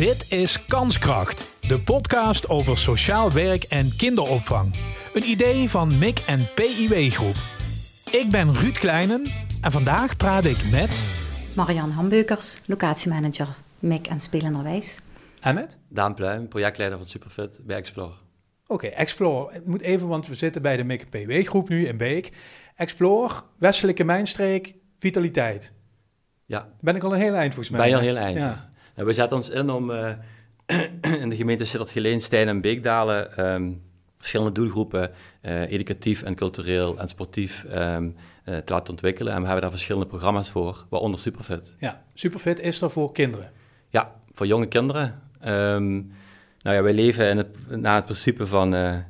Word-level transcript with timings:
Dit 0.00 0.32
is 0.32 0.66
Kanskracht, 0.66 1.56
de 1.60 1.80
podcast 1.80 2.48
over 2.48 2.78
sociaal 2.78 3.32
werk 3.32 3.62
en 3.62 3.96
kinderopvang. 3.96 4.74
Een 5.12 5.28
idee 5.28 5.70
van 5.70 5.98
MIC 5.98 6.18
en 6.18 6.48
PIW 6.54 7.10
Groep. 7.10 7.36
Ik 8.10 8.26
ben 8.30 8.54
Ruud 8.54 8.78
Kleinen 8.78 9.26
en 9.60 9.70
vandaag 9.70 10.16
praat 10.16 10.44
ik 10.44 10.70
met... 10.70 11.04
Marianne 11.56 11.92
Hambeukers, 11.92 12.60
locatiemanager 12.66 13.48
MIC 13.78 14.06
en 14.06 14.20
Spelenderwijs. 14.20 15.00
En 15.40 15.54
met? 15.54 15.78
Daan 15.88 16.14
Pluim, 16.14 16.48
projectleider 16.48 16.98
van 16.98 17.08
Superfit 17.08 17.60
bij 17.62 17.76
Explore. 17.76 18.14
Oké, 18.66 18.86
Explore. 18.86 19.52
Het 19.52 19.66
moet 19.66 19.80
even, 19.80 20.08
want 20.08 20.26
we 20.26 20.34
zitten 20.34 20.62
bij 20.62 20.76
de 20.76 20.84
MIC 20.84 21.02
en 21.02 21.08
PIW 21.08 21.46
Groep 21.46 21.68
nu 21.68 21.86
in 21.86 21.96
Beek. 21.96 22.32
Explore, 22.76 23.34
Westelijke 23.58 24.04
Mijnstreek, 24.04 24.74
Vitaliteit. 24.98 25.72
Ja. 26.46 26.68
Ben 26.80 26.96
ik 26.96 27.02
al 27.02 27.12
een 27.12 27.20
heel 27.20 27.34
eind 27.34 27.54
volgens 27.54 27.76
mij. 27.76 27.80
Ben 27.80 27.88
je 27.88 27.94
al 27.94 28.00
een 28.00 28.06
heel 28.06 28.24
eind. 28.24 28.42
Ja. 28.42 28.69
Nou, 28.94 29.08
we 29.08 29.14
zetten 29.14 29.36
ons 29.36 29.48
in 29.48 29.70
om 29.70 29.90
uh, 29.90 30.10
in 31.22 31.28
de 31.28 31.36
gemeente 31.36 31.64
Sittard-Geleen, 31.64 32.20
Stijn 32.20 32.48
en 32.48 32.60
Beekdalen 32.60 33.52
um, 33.54 33.82
verschillende 34.18 34.52
doelgroepen, 34.52 35.10
uh, 35.42 35.70
educatief 35.70 36.22
en 36.22 36.34
cultureel 36.34 36.98
en 36.98 37.08
sportief, 37.08 37.64
um, 37.74 38.16
uh, 38.44 38.56
te 38.56 38.72
laten 38.72 38.90
ontwikkelen. 38.90 39.32
En 39.32 39.38
we 39.38 39.44
hebben 39.44 39.62
daar 39.62 39.70
verschillende 39.70 40.06
programma's 40.06 40.50
voor, 40.50 40.86
waaronder 40.88 41.20
Superfit. 41.20 41.74
Ja, 41.78 42.02
Superfit 42.14 42.60
is 42.60 42.80
er 42.80 42.90
voor 42.90 43.12
kinderen? 43.12 43.52
Ja, 43.88 44.14
voor 44.32 44.46
jonge 44.46 44.66
kinderen. 44.66 45.20
Um, 45.44 46.12
nou 46.62 46.76
ja, 46.76 46.82
wij 46.82 46.92
leven 46.92 47.28
in 47.28 47.36
het, 47.36 47.56
naar 47.68 47.94
het 47.94 48.04
principe 48.04 48.46
van 48.46 49.04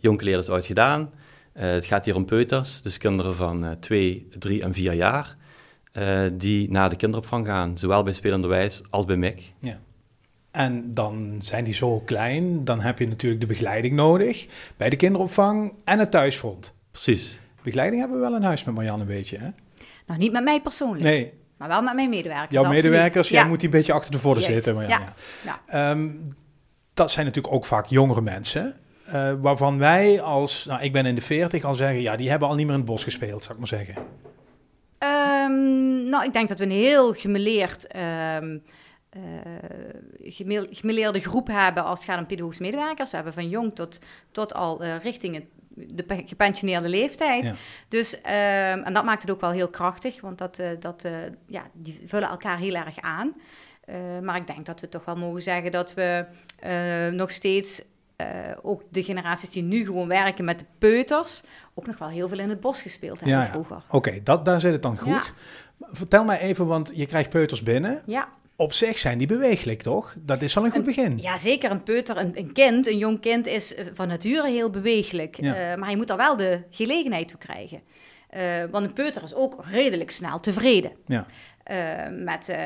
jong 0.00 0.22
is 0.22 0.48
ooit 0.48 0.66
gedaan. 0.66 1.10
het 1.52 1.84
gaat 1.84 2.04
hier 2.04 2.14
om 2.14 2.24
peuters, 2.24 2.82
dus 2.82 2.98
kinderen 2.98 3.34
van 3.34 3.76
2, 3.80 4.28
3 4.38 4.62
en 4.62 4.74
4 4.74 4.92
jaar. 4.92 5.36
Uh, 5.92 6.22
die 6.32 6.70
naar 6.70 6.90
de 6.90 6.96
kinderopvang 6.96 7.46
gaan, 7.46 7.78
zowel 7.78 8.02
bij 8.02 8.12
spelenderwijs 8.12 8.82
als 8.90 9.04
bij 9.04 9.16
MIC. 9.16 9.52
Ja. 9.60 9.78
En 10.50 10.94
dan 10.94 11.38
zijn 11.42 11.64
die 11.64 11.74
zo 11.74 12.00
klein, 12.00 12.64
dan 12.64 12.80
heb 12.80 12.98
je 12.98 13.08
natuurlijk 13.08 13.40
de 13.40 13.46
begeleiding 13.46 13.94
nodig 13.94 14.46
bij 14.76 14.90
de 14.90 14.96
kinderopvang 14.96 15.72
en 15.84 15.98
het 15.98 16.10
thuisfront. 16.10 16.74
Precies. 16.90 17.40
Begeleiding 17.62 18.00
hebben 18.00 18.20
we 18.20 18.26
wel 18.28 18.36
in 18.36 18.42
huis 18.42 18.64
met 18.64 18.74
Marianne 18.74 19.00
een 19.00 19.08
beetje, 19.08 19.38
hè? 19.38 19.48
Nou, 20.06 20.18
niet 20.18 20.32
met 20.32 20.44
mij 20.44 20.60
persoonlijk. 20.60 21.02
Nee. 21.02 21.32
Maar 21.56 21.68
wel 21.68 21.82
met 21.82 21.94
mijn 21.94 22.08
medewerkers. 22.08 22.50
Jouw 22.50 22.64
absoluut. 22.64 22.82
medewerkers, 22.82 23.28
jij 23.28 23.42
ja. 23.42 23.48
moet 23.48 23.60
die 23.60 23.68
een 23.68 23.74
beetje 23.74 23.92
achter 23.92 24.12
de 24.12 24.18
voordeur 24.18 24.44
zitten. 24.44 24.74
Marianne. 24.74 25.06
Ja. 25.44 25.60
Ja. 25.70 25.90
Um, 25.90 26.34
dat 26.94 27.10
zijn 27.10 27.26
natuurlijk 27.26 27.54
ook 27.54 27.64
vaak 27.64 27.86
jongere 27.86 28.20
mensen. 28.20 28.76
Uh, 29.08 29.32
waarvan 29.40 29.78
wij 29.78 30.20
als, 30.20 30.64
nou 30.64 30.82
ik 30.82 30.92
ben 30.92 31.06
in 31.06 31.14
de 31.14 31.20
40, 31.20 31.64
al 31.64 31.74
zeggen, 31.74 32.00
ja, 32.00 32.16
die 32.16 32.30
hebben 32.30 32.48
al 32.48 32.54
niet 32.54 32.64
meer 32.64 32.74
in 32.74 32.80
het 32.80 32.90
bos 32.90 33.04
gespeeld, 33.04 33.42
zou 33.42 33.52
ik 33.52 33.58
maar 33.58 33.68
zeggen. 33.68 33.94
Um, 35.02 36.08
nou, 36.08 36.24
ik 36.24 36.32
denk 36.32 36.48
dat 36.48 36.58
we 36.58 36.64
een 36.64 36.70
heel 36.70 37.12
gemeleerd, 37.12 37.86
um, 38.36 38.62
uh, 39.16 40.62
gemeleerde 40.70 41.20
groep 41.20 41.46
hebben 41.46 41.84
als 41.84 41.98
het 41.98 42.08
gaat 42.08 42.18
om 42.18 42.26
pedagogische 42.26 42.62
medewerkers. 42.62 43.10
We 43.10 43.16
hebben 43.16 43.34
van 43.34 43.48
jong 43.48 43.74
tot, 43.74 44.00
tot 44.30 44.54
al 44.54 44.84
uh, 44.84 44.96
richting 45.02 45.34
het, 45.34 45.44
de 45.68 46.22
gepensioneerde 46.26 46.88
leeftijd. 46.88 47.44
Ja. 47.44 47.54
Dus, 47.88 48.14
um, 48.14 48.22
en 48.84 48.92
dat 48.92 49.04
maakt 49.04 49.22
het 49.22 49.30
ook 49.30 49.40
wel 49.40 49.50
heel 49.50 49.68
krachtig, 49.68 50.20
want 50.20 50.38
dat, 50.38 50.58
uh, 50.58 50.66
dat, 50.78 51.06
ja, 51.46 51.62
die 51.72 52.00
vullen 52.06 52.28
elkaar 52.28 52.58
heel 52.58 52.74
erg 52.74 53.00
aan. 53.00 53.34
maar 54.22 54.36
ik 54.36 54.46
denk 54.46 54.66
dat 54.66 54.80
we 54.80 54.88
toch 54.88 55.04
wel 55.04 55.16
mogen 55.16 55.42
zeggen 55.42 55.72
dat 55.72 55.94
we 55.94 56.26
nog 57.12 57.30
steeds 57.30 57.82
uh, 58.22 58.56
ook 58.62 58.82
de 58.90 59.02
generaties 59.02 59.50
die 59.50 59.62
nu 59.62 59.84
gewoon 59.84 60.08
werken 60.08 60.44
met 60.44 60.58
de 60.58 60.64
peuters, 60.78 61.42
ook 61.74 61.86
nog 61.86 61.98
wel 61.98 62.08
heel 62.08 62.28
veel 62.28 62.38
in 62.38 62.48
het 62.48 62.60
bos 62.60 62.82
gespeeld 62.82 63.20
hebben 63.20 63.38
ja, 63.38 63.46
vroeger. 63.46 63.76
Oké, 63.76 63.96
okay, 63.96 64.20
dat 64.22 64.44
daar 64.44 64.60
zit 64.60 64.72
het 64.72 64.82
dan 64.82 64.98
goed. 64.98 65.34
Ja. 65.78 65.86
Vertel 65.92 66.24
mij 66.24 66.38
even, 66.38 66.66
want 66.66 66.92
je 66.94 67.06
krijgt 67.06 67.30
peuters 67.30 67.62
binnen. 67.62 68.02
Ja. 68.06 68.28
Op 68.56 68.72
zich 68.72 68.98
zijn 68.98 69.18
die 69.18 69.26
bewegelijk, 69.26 69.82
toch? 69.82 70.14
Dat 70.18 70.42
is 70.42 70.56
al 70.56 70.64
een 70.64 70.70
goed 70.70 70.84
begin. 70.84 71.18
Ja, 71.18 71.38
zeker. 71.38 71.70
Een 71.70 71.82
peuter, 71.82 72.16
een, 72.16 72.38
een 72.38 72.52
kind, 72.52 72.86
een 72.86 72.98
jong 72.98 73.20
kind 73.20 73.46
is 73.46 73.74
van 73.94 74.08
nature 74.08 74.48
heel 74.50 74.70
bewegelijk. 74.70 75.36
Ja. 75.40 75.72
Uh, 75.72 75.78
maar 75.78 75.90
je 75.90 75.96
moet 75.96 76.10
er 76.10 76.16
wel 76.16 76.36
de 76.36 76.62
gelegenheid 76.70 77.28
toe 77.28 77.38
krijgen. 77.38 77.80
Uh, 78.36 78.40
want 78.70 78.86
een 78.86 78.92
peuter 78.92 79.22
is 79.22 79.34
ook 79.34 79.64
redelijk 79.70 80.10
snel 80.10 80.40
tevreden. 80.40 80.92
Ja. 81.06 81.26
Uh, 81.70 82.24
met 82.24 82.48
uh, 82.48 82.56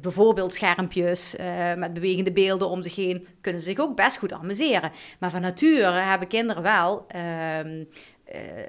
bijvoorbeeld 0.00 0.54
schermpjes, 0.54 1.36
met 1.76 1.94
bewegende 1.94 2.32
beelden 2.32 2.68
om 2.68 2.82
zich 2.82 2.96
heen, 2.96 3.26
kunnen 3.40 3.60
ze 3.60 3.68
zich 3.68 3.78
ook 3.78 3.96
best 3.96 4.18
goed 4.18 4.32
amuseren. 4.32 4.92
Maar 5.18 5.30
van 5.30 5.40
nature 5.40 5.90
hebben 5.90 6.28
kinderen 6.28 6.62
wel 6.62 7.06
ehm, 7.08 7.84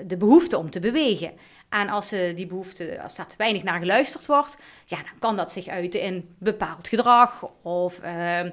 de 0.07 0.17
behoefte 0.17 0.57
om 0.57 0.69
te 0.69 0.79
bewegen. 0.79 1.31
En 1.69 1.89
als, 1.89 2.07
ze 2.07 2.31
die 2.35 2.47
behoefte, 2.47 3.01
als 3.01 3.15
daar 3.15 3.27
te 3.27 3.35
weinig 3.37 3.63
naar 3.63 3.79
geluisterd 3.79 4.25
wordt, 4.25 4.57
ja, 4.85 4.97
dan 4.97 5.19
kan 5.19 5.35
dat 5.35 5.51
zich 5.51 5.67
uiten 5.67 6.01
in 6.01 6.35
bepaald 6.37 6.87
gedrag 6.87 7.51
of 7.61 7.99
ehm, 7.99 8.49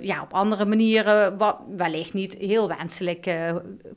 ja, 0.00 0.22
op 0.22 0.32
andere 0.32 0.64
manieren, 0.64 1.38
wat 1.38 1.58
wellicht 1.76 2.14
niet 2.14 2.34
heel 2.34 2.68
wenselijk 2.68 3.36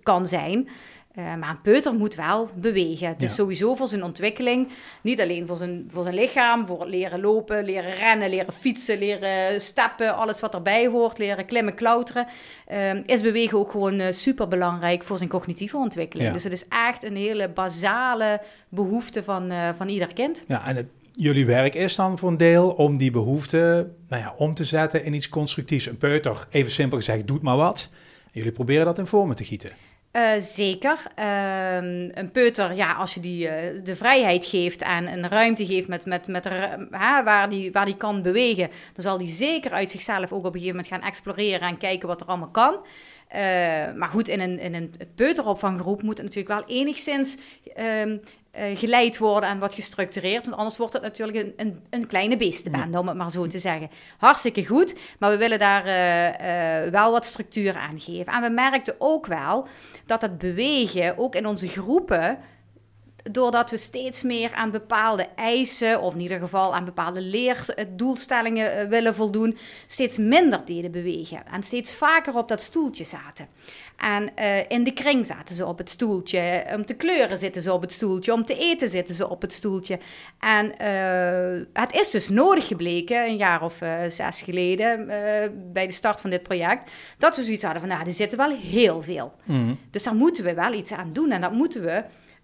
kan 0.03 0.27
zijn. 0.27 0.69
Uh, 1.15 1.35
maar 1.35 1.49
een 1.49 1.61
peuter 1.61 1.93
moet 1.93 2.15
wel 2.15 2.49
bewegen. 2.55 3.07
Het 3.07 3.21
is 3.21 3.35
sowieso 3.35 3.75
voor 3.75 3.87
zijn 3.87 4.03
ontwikkeling, 4.03 4.67
niet 5.01 5.21
alleen 5.21 5.47
voor 5.47 5.57
zijn, 5.57 5.87
voor 5.91 6.03
zijn 6.03 6.15
lichaam, 6.15 6.67
voor 6.67 6.79
het 6.79 6.89
leren 6.89 7.21
lopen, 7.21 7.65
leren 7.65 7.95
rennen, 7.95 8.29
leren 8.29 8.53
fietsen, 8.53 8.97
leren 8.97 9.61
stappen, 9.61 10.15
alles 10.15 10.39
wat 10.39 10.53
erbij 10.53 10.87
hoort, 10.87 11.17
leren 11.17 11.45
klimmen, 11.45 11.73
klauteren, 11.73 12.27
uh, 12.71 12.93
is 13.05 13.21
bewegen 13.21 13.57
ook 13.57 13.71
gewoon 13.71 13.99
uh, 13.99 14.05
super 14.11 14.47
belangrijk 14.47 15.03
voor 15.03 15.17
zijn 15.17 15.29
cognitieve 15.29 15.77
ontwikkeling. 15.77 16.27
Ja. 16.27 16.33
Dus 16.33 16.43
het 16.43 16.53
is 16.53 16.67
echt 16.67 17.03
een 17.03 17.15
hele 17.15 17.49
basale 17.49 18.41
behoefte 18.69 19.23
van, 19.23 19.51
uh, 19.51 19.69
van 19.73 19.87
ieder 19.87 20.13
kind. 20.13 20.43
Ja, 20.47 20.67
en 20.67 20.75
het, 20.75 20.87
jullie 21.11 21.45
werk 21.45 21.75
is 21.75 21.95
dan 21.95 22.17
voor 22.17 22.29
een 22.29 22.37
deel 22.37 22.69
om 22.69 22.97
die 22.97 23.11
behoefte 23.11 23.89
nou 24.09 24.21
ja, 24.21 24.33
om 24.37 24.53
te 24.53 24.65
zetten 24.65 25.03
in 25.03 25.13
iets 25.13 25.29
constructiefs. 25.29 25.85
Een 25.85 25.97
peuter, 25.97 26.47
even 26.49 26.71
simpel 26.71 26.97
gezegd, 26.97 27.27
doet 27.27 27.41
maar 27.41 27.57
wat. 27.57 27.89
Jullie 28.31 28.51
proberen 28.51 28.85
dat 28.85 28.97
in 28.97 29.07
vormen 29.07 29.35
te 29.35 29.43
gieten. 29.43 29.69
Uh, 30.11 30.31
zeker. 30.39 31.03
Uh, 31.19 31.75
een 32.13 32.29
peuter, 32.31 32.73
ja, 32.73 32.93
als 32.93 33.13
je 33.13 33.19
die 33.19 33.45
uh, 33.45 33.83
de 33.83 33.95
vrijheid 33.95 34.45
geeft 34.45 34.81
en 34.81 35.07
een 35.07 35.27
ruimte 35.27 35.65
geeft 35.65 35.87
met, 35.87 36.05
met, 36.05 36.27
met 36.27 36.47
waar, 36.89 37.49
die, 37.49 37.71
waar 37.71 37.85
die 37.85 37.97
kan 37.97 38.21
bewegen, 38.21 38.69
dan 38.93 39.03
zal 39.03 39.17
die 39.17 39.27
zeker 39.27 39.71
uit 39.71 39.91
zichzelf 39.91 40.31
ook 40.31 40.45
op 40.45 40.45
een 40.45 40.59
gegeven 40.59 40.75
moment 40.75 40.87
gaan 40.87 41.01
exploreren 41.09 41.67
en 41.67 41.77
kijken 41.77 42.07
wat 42.07 42.21
er 42.21 42.27
allemaal 42.27 42.49
kan. 42.49 42.75
maar 43.97 44.09
goed, 44.09 44.27
in 44.27 44.39
een, 44.39 44.59
in 44.59 44.73
een 44.73 44.93
peuteropvanggroep 45.15 46.01
moet 46.01 46.17
het 46.17 46.27
natuurlijk 46.27 46.67
wel 46.67 46.77
enigszins 46.77 47.37
ehm, 47.75 48.17
geleid 48.75 49.17
worden 49.17 49.49
en 49.49 49.59
wat 49.59 49.73
gestructureerd. 49.73 50.45
Want 50.45 50.57
anders 50.57 50.77
wordt 50.77 50.93
het 50.93 51.01
natuurlijk 51.01 51.37
een, 51.37 51.53
een, 51.55 51.79
een 51.89 52.07
kleine 52.07 52.37
beestenbende, 52.37 52.99
om 52.99 53.07
het 53.07 53.17
maar 53.17 53.31
zo 53.31 53.47
te 53.47 53.59
zeggen. 53.59 53.89
Hartstikke 54.17 54.65
goed, 54.65 54.95
maar 55.19 55.29
we 55.31 55.37
willen 55.37 55.59
daar 55.59 55.83
wel 56.91 57.11
wat 57.11 57.25
structuur 57.25 57.75
aan 57.75 57.99
geven. 57.99 58.33
En 58.33 58.41
we 58.41 58.49
merkten 58.49 58.95
ook 58.97 59.25
wel 59.25 59.67
dat 60.05 60.21
het 60.21 60.37
bewegen, 60.37 61.17
ook 61.17 61.35
in 61.35 61.45
onze 61.45 61.67
groepen, 61.67 62.37
doordat 63.31 63.69
we 63.69 63.77
steeds 63.77 64.21
meer 64.21 64.53
aan 64.53 64.71
bepaalde 64.71 65.27
eisen, 65.35 66.01
of 66.01 66.13
in 66.13 66.21
ieder 66.21 66.39
geval 66.39 66.75
aan 66.75 66.85
bepaalde 66.85 67.21
leerdoelstellingen 67.21 68.89
willen 68.89 69.15
voldoen, 69.15 69.57
steeds 69.87 70.17
minder 70.17 70.61
deden 70.65 70.91
bewegen. 70.91 71.43
En 71.51 71.63
steeds 71.63 71.93
vaker 71.93 72.35
op 72.35 72.47
dat 72.47 72.61
stoeltje 72.61 73.03
zaten. 73.03 73.47
En 73.97 74.29
uh, 74.39 74.69
in 74.69 74.83
de 74.83 74.93
kring 74.93 75.25
zaten 75.25 75.55
ze 75.55 75.65
op 75.65 75.77
het 75.77 75.89
stoeltje. 75.89 76.65
Om 76.75 76.85
te 76.85 76.93
kleuren 76.93 77.37
zitten 77.37 77.61
ze 77.61 77.73
op 77.73 77.81
het 77.81 77.91
stoeltje. 77.91 78.33
Om 78.33 78.45
te 78.45 78.57
eten 78.57 78.89
zitten 78.89 79.15
ze 79.15 79.29
op 79.29 79.41
het 79.41 79.53
stoeltje. 79.53 79.99
En 80.39 80.65
uh, 80.65 81.65
het 81.73 81.93
is 81.93 82.09
dus 82.09 82.29
nodig 82.29 82.67
gebleken, 82.67 83.25
een 83.25 83.35
jaar 83.35 83.63
of 83.63 83.81
uh, 83.81 83.93
zes 84.07 84.41
geleden, 84.41 85.05
bij 85.73 85.87
de 85.87 85.93
start 85.93 86.21
van 86.21 86.29
dit 86.29 86.43
project, 86.43 86.91
dat 87.17 87.35
we 87.35 87.43
zoiets 87.43 87.63
hadden 87.63 87.81
van, 87.81 87.89
nou, 87.89 88.05
er 88.05 88.11
zitten 88.11 88.37
wel 88.37 88.57
heel 88.57 89.01
veel. 89.01 89.33
Mm. 89.43 89.79
Dus 89.91 90.03
daar 90.03 90.15
moeten 90.15 90.43
we 90.43 90.53
wel 90.53 90.73
iets 90.73 90.91
aan 90.91 91.13
doen. 91.13 91.31
En 91.31 91.41
dat 91.41 91.51
moeten 91.51 91.81
we 91.81 92.03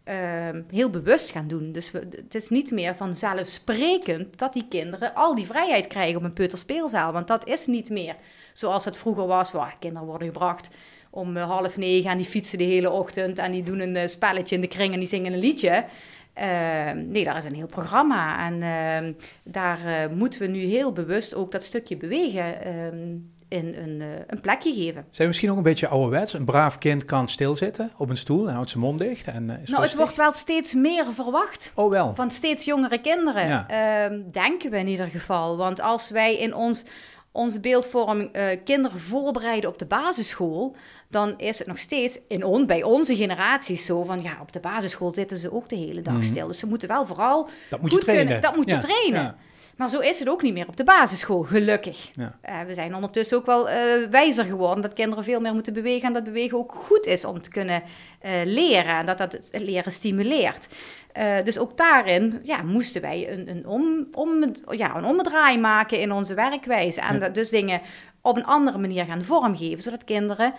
uh, 0.09 0.61
heel 0.69 0.89
bewust 0.89 1.31
gaan 1.31 1.47
doen. 1.47 1.71
Dus 1.71 1.91
het 1.91 2.35
is 2.35 2.49
niet 2.49 2.71
meer 2.71 2.95
vanzelfsprekend 2.95 4.39
dat 4.39 4.53
die 4.53 4.65
kinderen 4.69 5.13
al 5.13 5.35
die 5.35 5.45
vrijheid 5.45 5.87
krijgen 5.87 6.17
op 6.17 6.23
een 6.23 6.33
peuterspeelzaal. 6.33 7.11
Want 7.11 7.27
dat 7.27 7.47
is 7.47 7.67
niet 7.67 7.89
meer 7.89 8.15
zoals 8.53 8.85
het 8.85 8.97
vroeger 8.97 9.27
was, 9.27 9.51
waar 9.51 9.75
kinderen 9.79 10.07
worden 10.07 10.27
gebracht 10.27 10.69
om 11.09 11.37
uh, 11.37 11.43
half 11.43 11.77
negen 11.77 12.11
en 12.11 12.17
die 12.17 12.25
fietsen 12.25 12.57
de 12.57 12.63
hele 12.63 12.91
ochtend 12.91 13.39
en 13.39 13.51
die 13.51 13.63
doen 13.63 13.79
een 13.79 13.95
uh, 13.95 14.05
spelletje 14.05 14.55
in 14.55 14.61
de 14.61 14.67
kring 14.67 14.93
en 14.93 14.99
die 14.99 15.07
zingen 15.07 15.33
een 15.33 15.39
liedje. 15.39 15.85
nee, 16.95 17.23
daar 17.23 17.37
is 17.37 17.45
een 17.45 17.55
heel 17.55 17.67
programma 17.67 18.49
en 18.49 18.61
ehm, 18.61 19.13
daar 19.43 20.11
moeten 20.11 20.41
we 20.41 20.47
nu 20.47 20.59
heel 20.59 20.93
bewust 20.93 21.35
ook 21.35 21.51
dat 21.51 21.63
stukje 21.63 21.97
bewegen 21.97 22.61
ehm, 22.61 23.15
in 23.49 23.75
een, 23.83 24.03
een, 24.27 24.39
plekje 24.41 24.73
geven. 24.73 24.93
Zijn 24.93 25.07
we 25.17 25.25
misschien 25.25 25.51
ook 25.51 25.57
een 25.57 25.63
beetje 25.63 25.87
ouderwets? 25.87 26.33
Een 26.33 26.45
braaf 26.45 26.77
kind 26.77 27.05
kan 27.05 27.27
stilzitten 27.29 27.91
op 27.97 28.09
een 28.09 28.17
stoel 28.17 28.47
en 28.47 28.53
houdt 28.53 28.69
zijn 28.69 28.83
mond 28.83 28.99
dicht. 28.99 29.27
En, 29.27 29.43
uh, 29.49 29.55
nou, 29.65 29.83
het 29.83 29.95
wordt 29.95 30.15
wel 30.17 30.31
steeds 30.31 30.73
meer 30.73 31.05
verwacht. 31.13 31.71
Oh 31.75 31.89
wel. 31.89 32.15
Van 32.15 32.31
steeds 32.31 32.65
jongere 32.65 33.01
kinderen. 33.01 33.47
Ja. 33.47 34.09
Uh, 34.09 34.19
denken 34.31 34.71
we 34.71 34.77
in 34.77 34.87
ieder 34.87 35.05
geval. 35.07 35.57
Want 35.57 35.81
als 35.81 36.09
wij 36.09 36.37
in 36.37 36.55
ons, 36.55 36.83
onze 37.31 37.59
beeldvorming 37.59 38.35
uh, 38.37 38.43
kinderen 38.63 38.99
voorbereiden 38.99 39.69
op 39.69 39.77
de 39.77 39.85
basisschool... 39.85 40.75
dan 41.09 41.33
is 41.37 41.57
het 41.59 41.67
nog 41.67 41.79
steeds 41.79 42.19
in 42.27 42.43
on, 42.43 42.65
bij 42.65 42.83
onze 42.83 43.15
generaties 43.15 43.85
zo 43.85 44.03
van... 44.03 44.21
ja, 44.21 44.37
op 44.41 44.51
de 44.53 44.59
basisschool 44.59 45.13
zitten 45.13 45.37
ze 45.37 45.53
ook 45.53 45.69
de 45.69 45.75
hele 45.75 46.01
dag 46.01 46.13
Mhm. 46.13 46.23
stil. 46.23 46.47
Dus 46.47 46.59
ze 46.59 46.67
moeten 46.67 46.87
wel 46.87 47.05
vooral 47.05 47.49
Dat 47.69 47.81
moet 47.81 47.89
je 47.89 47.95
goed 47.95 48.05
trainen. 48.05 48.25
kunnen... 48.25 48.43
Dat 48.43 48.55
moet 48.55 48.69
je 48.69 48.77
trainen. 48.77 49.21
ja. 49.21 49.35
Maar 49.77 49.89
zo 49.89 49.99
is 49.99 50.19
het 50.19 50.29
ook 50.29 50.41
niet 50.41 50.53
meer 50.53 50.67
op 50.67 50.77
de 50.77 50.83
basisschool, 50.83 51.43
gelukkig. 51.43 52.11
Ja. 52.15 52.37
Eh, 52.41 52.61
we 52.61 52.73
zijn 52.73 52.95
ondertussen 52.95 53.37
ook 53.37 53.45
wel 53.45 53.69
eh, 53.69 53.79
wijzer 54.09 54.45
geworden 54.45 54.81
dat 54.81 54.93
kinderen 54.93 55.23
veel 55.23 55.39
meer 55.41 55.53
moeten 55.53 55.73
bewegen 55.73 56.07
en 56.07 56.13
dat 56.13 56.23
bewegen 56.23 56.57
ook 56.57 56.73
goed 56.73 57.05
is 57.05 57.25
om 57.25 57.41
te 57.41 57.49
kunnen 57.49 57.83
eh, 58.19 58.31
leren 58.45 58.97
en 58.97 59.05
dat 59.05 59.17
dat 59.17 59.31
het 59.31 59.49
leren 59.51 59.91
stimuleert. 59.91 60.67
Dus 61.43 61.59
ook 61.59 61.77
daarin 61.77 62.39
ja, 62.43 62.61
moesten 62.61 63.01
wij 63.01 63.31
een, 63.31 63.49
een, 63.49 63.67
om, 63.67 64.07
om, 64.13 64.53
ja, 64.69 64.95
een 64.95 65.05
omdraai 65.05 65.57
maken 65.59 65.99
in 65.99 66.11
onze 66.11 66.33
werkwijze. 66.33 67.01
En 67.01 67.13
Ja. 67.13 67.19
dat 67.19 67.35
dus 67.35 67.49
dingen 67.49 67.81
op 68.21 68.35
een 68.37 68.45
andere 68.45 68.77
manier 68.77 69.05
gaan 69.05 69.23
vormgeven, 69.23 69.81
zodat 69.83 70.03
kinderen 70.03 70.53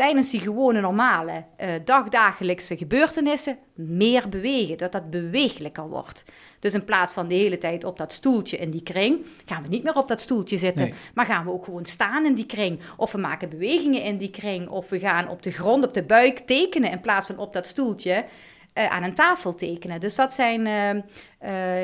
tijdens 0.00 0.30
die 0.30 0.40
gewone 0.40 0.80
normale 0.80 1.44
eh, 1.56 1.68
dagdagelijkse 1.84 2.76
gebeurtenissen 2.76 3.58
meer 3.74 4.28
bewegen, 4.28 4.78
dat 4.78 4.92
dat 4.92 5.10
bewegelijker 5.10 5.88
wordt. 5.88 6.24
Dus 6.58 6.74
in 6.74 6.84
plaats 6.84 7.12
van 7.12 7.28
de 7.28 7.34
hele 7.34 7.58
tijd 7.58 7.84
op 7.84 7.98
dat 7.98 8.12
stoeltje 8.12 8.56
in 8.56 8.70
die 8.70 8.82
kring, 8.82 9.26
gaan 9.44 9.62
we 9.62 9.68
niet 9.68 9.82
meer 9.82 9.96
op 9.96 10.08
dat 10.08 10.20
stoeltje 10.20 10.56
zitten, 10.56 10.84
Nee. 10.84 10.94
maar 11.14 11.26
gaan 11.26 11.44
we 11.44 11.52
ook 11.52 11.64
gewoon 11.64 11.84
staan 11.84 12.24
in 12.24 12.34
die 12.34 12.46
kring. 12.46 12.80
Of 12.96 13.12
we 13.12 13.18
maken 13.18 13.48
bewegingen 13.48 14.02
in 14.02 14.18
die 14.18 14.30
kring, 14.30 14.68
of 14.68 14.88
we 14.88 14.98
gaan 14.98 15.28
op 15.28 15.42
de 15.42 15.50
grond, 15.50 15.84
op 15.84 15.94
de 15.94 16.02
buik 16.02 16.38
tekenen 16.38 16.90
in 16.90 17.00
plaats 17.00 17.26
van 17.26 17.38
op 17.38 17.52
dat 17.52 17.66
stoeltje 17.66 18.24
eh, 18.72 18.90
aan 18.90 19.02
een 19.02 19.14
tafel 19.14 19.54
tekenen. 19.54 20.00
Dus 20.00 20.14
dat 20.14 20.32
zijn 20.32 20.66
eh, 20.66 20.90
eh, 20.90 21.02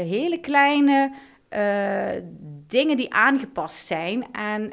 hele 0.08 0.40
kleine 0.40 1.12
dingen 2.66 2.96
die 2.96 3.12
aangepast 3.14 3.86
zijn 3.86 4.26
en 4.32 4.72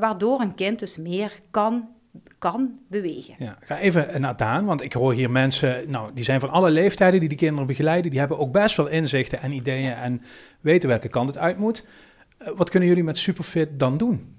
waardoor 0.00 0.40
een 0.40 0.54
kind 0.54 0.78
dus 0.78 0.96
meer 0.96 1.40
kan, 1.50 1.88
kan 2.50 2.78
bewegen. 2.88 3.34
Ja, 3.38 3.58
ga 3.60 3.78
even 3.78 4.20
naar 4.20 4.36
Daan, 4.36 4.64
want 4.64 4.82
ik 4.82 4.92
hoor 4.92 5.12
hier 5.12 5.30
mensen, 5.30 5.90
nou, 5.90 6.10
die 6.14 6.24
zijn 6.24 6.40
van 6.40 6.50
alle 6.50 6.70
leeftijden 6.70 7.20
die 7.20 7.28
die 7.28 7.38
kinderen 7.38 7.66
begeleiden. 7.66 8.10
Die 8.10 8.18
hebben 8.20 8.38
ook 8.38 8.52
best 8.52 8.76
wel 8.76 8.86
inzichten 8.86 9.40
en 9.40 9.52
ideeën 9.52 9.92
en 9.92 10.22
weten 10.60 10.88
welke 10.88 11.08
kant 11.08 11.28
het 11.28 11.38
uit 11.38 11.58
moet. 11.58 11.86
Eh, 12.38 12.48
wat 12.56 12.70
kunnen 12.70 12.88
jullie 12.88 13.04
met 13.04 13.18
Superfit 13.18 13.78
dan 13.78 13.96
doen? 13.96 14.36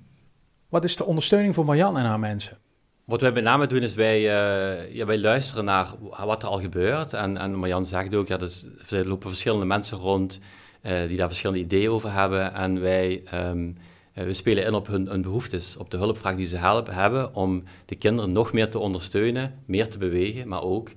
Wat 0.69 0.83
is 0.83 0.95
de 0.95 1.05
ondersteuning 1.05 1.55
voor 1.55 1.65
Marjan 1.65 1.97
en 1.97 2.05
haar 2.05 2.19
mensen? 2.19 2.57
Wat 3.05 3.21
wij 3.21 3.31
met 3.31 3.43
name 3.43 3.67
doen 3.67 3.81
is 3.81 3.93
wij, 3.93 4.17
eh, 4.17 4.93
ja, 4.93 5.05
wij 5.05 5.19
luisteren 5.19 5.65
naar 5.65 5.87
wat 6.25 6.43
er 6.43 6.49
al 6.49 6.61
gebeurt. 6.61 7.13
En, 7.13 7.37
en 7.37 7.55
Marjan 7.55 7.85
zegt 7.85 8.15
ook, 8.15 8.27
ja, 8.27 8.37
dus, 8.37 8.65
er 8.89 9.07
lopen 9.07 9.29
verschillende 9.29 9.65
mensen 9.65 9.97
rond 9.97 10.39
eh, 10.81 11.07
die 11.07 11.17
daar 11.17 11.27
verschillende 11.27 11.61
ideeën 11.61 11.89
over 11.89 12.11
hebben. 12.13 12.53
En 12.53 12.81
wij 12.81 13.21
ehm, 13.25 13.67
eh, 13.67 13.73
we 14.23 14.33
spelen 14.33 14.65
in 14.65 14.73
op 14.73 14.87
hun, 14.87 15.21
behoeftes, 15.21 15.77
op 15.77 15.91
de 15.91 15.97
hulpvraag 15.97 16.35
die 16.35 16.47
ze 16.47 16.57
hebben 16.91 17.35
om 17.35 17.63
de 17.85 17.95
kinderen 17.95 18.31
nog 18.31 18.53
meer 18.53 18.69
te 18.69 18.79
ondersteunen, 18.79 19.63
meer 19.65 19.89
te 19.89 19.97
bewegen, 19.97 20.47
maar 20.47 20.61
ook 20.61 20.91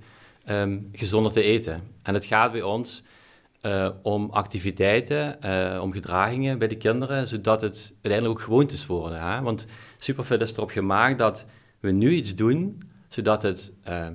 ehm, 0.45 0.79
gezonder 0.91 1.31
te 1.31 1.41
eten. 1.41 1.81
En 2.01 2.13
het 2.13 2.25
gaat 2.25 2.51
bij 2.51 2.61
ons 2.61 3.03
eh, 3.61 3.89
om 4.01 4.29
activiteiten, 4.31 5.41
eh, 5.41 5.81
om 5.81 5.91
gedragingen 5.91 6.59
bij 6.59 6.67
de 6.67 6.77
kinderen, 6.77 7.27
zodat 7.27 7.61
het 7.61 7.89
uiteindelijk 7.93 8.39
ook 8.39 8.45
gewoontes 8.45 8.85
worden. 8.85 9.21
Hè? 9.21 9.41
Want 9.41 9.65
Superfit 9.97 10.41
is 10.41 10.53
erop 10.53 10.69
gemaakt 10.69 11.17
dat 11.17 11.45
we 11.79 11.91
nu 11.91 12.11
iets 12.11 12.35
doen, 12.35 12.81
zodat 13.09 13.41
het 13.41 13.71
eh 13.83 14.07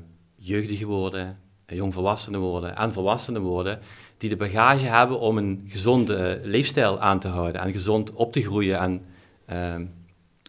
jeugdigen 0.45 0.87
worden, 0.87 1.39
eh, 1.67 1.77
jongvolwassenen 1.77 2.41
worden 2.41 2.77
en 2.77 2.93
volwassenen 2.93 3.43
worden, 3.43 3.81
die 4.29 4.37
de 4.39 4.45
bagage 4.45 4.87
hebben 4.87 5.21
om 5.21 5.39
een 5.39 5.65
gezonde 5.69 6.17
eh, 6.17 6.45
leefstijl 6.45 7.01
aan 7.01 7.19
te 7.19 7.29
houden 7.29 7.61
en 7.61 7.73
gezond 7.73 8.13
op 8.13 8.33
te 8.33 8.43
groeien 8.43 8.79
en 8.79 9.01
ehm, 9.47 9.85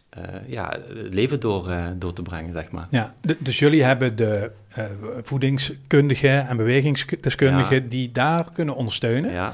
eh, 0.08 0.22
ja, 0.46 0.78
het 0.88 1.14
leven 1.14 1.40
door, 1.40 1.70
eh, 1.70 1.84
door 1.96 2.12
te 2.12 2.22
brengen, 2.22 2.52
zeg 2.52 2.70
maar. 2.70 2.86
Ja, 2.90 3.12
dus 3.38 3.58
jullie 3.58 3.82
hebben 3.82 4.16
de 4.16 4.50
eh, 4.68 4.84
voedingskundigen 5.22 6.48
en 6.48 6.56
bewegingsdeskundigen 6.56 7.82
Ja. 7.82 7.88
die 7.88 8.12
daar 8.12 8.52
kunnen 8.52 8.74
ondersteunen. 8.74 9.32
Ja. 9.32 9.52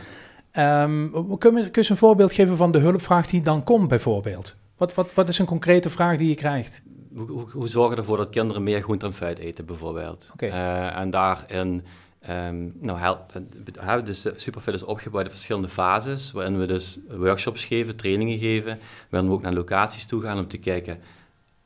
Ehm, 0.50 1.10
kun, 1.38 1.54
je, 1.56 1.60
kun 1.60 1.60
je 1.62 1.70
eens 1.72 1.88
een 1.88 1.96
voorbeeld 1.96 2.32
geven 2.32 2.56
van 2.56 2.72
de 2.72 2.78
hulpvraag 2.78 3.26
die 3.26 3.42
dan 3.42 3.64
komt 3.64 3.88
bijvoorbeeld? 3.88 4.56
Wat, 4.76 4.94
wat, 4.94 5.14
wat 5.14 5.28
is 5.28 5.38
een 5.38 5.46
concrete 5.46 5.90
vraag 5.90 6.16
die 6.16 6.28
je 6.28 6.34
krijgt? 6.34 6.82
Hoe, 7.14 7.30
hoe, 7.30 7.50
hoe 7.50 7.68
zorgen 7.68 7.94
we 7.94 7.96
ervoor 7.96 8.16
dat 8.16 8.30
kinderen 8.30 8.62
meer 8.62 8.82
groente 8.82 9.06
en 9.06 9.14
fruit 9.14 9.38
eten, 9.38 9.64
bijvoorbeeld? 9.64 10.30
Oké. 10.32 10.46
Eh, 10.46 10.96
en 10.96 11.10
daarin, 11.10 11.84
ehm 12.22 12.68
nou, 12.80 13.16
het- 13.32 14.06
dus 14.06 14.26
Superfit 14.36 14.74
is 14.74 14.82
opgebouwd 14.84 15.24
in 15.24 15.30
verschillende 15.30 15.68
fases, 15.68 16.32
waarin 16.32 16.58
we 16.58 16.66
dus 16.66 16.98
workshops 17.10 17.64
geven, 17.64 17.96
trainingen 17.96 18.38
geven, 18.38 18.78
waarin 19.10 19.28
we 19.28 19.34
ook 19.36 19.42
naar 19.42 19.52
locaties 19.52 20.06
toe 20.06 20.22
gaan 20.22 20.38
om 20.38 20.48
te 20.48 20.58
kijken, 20.58 20.98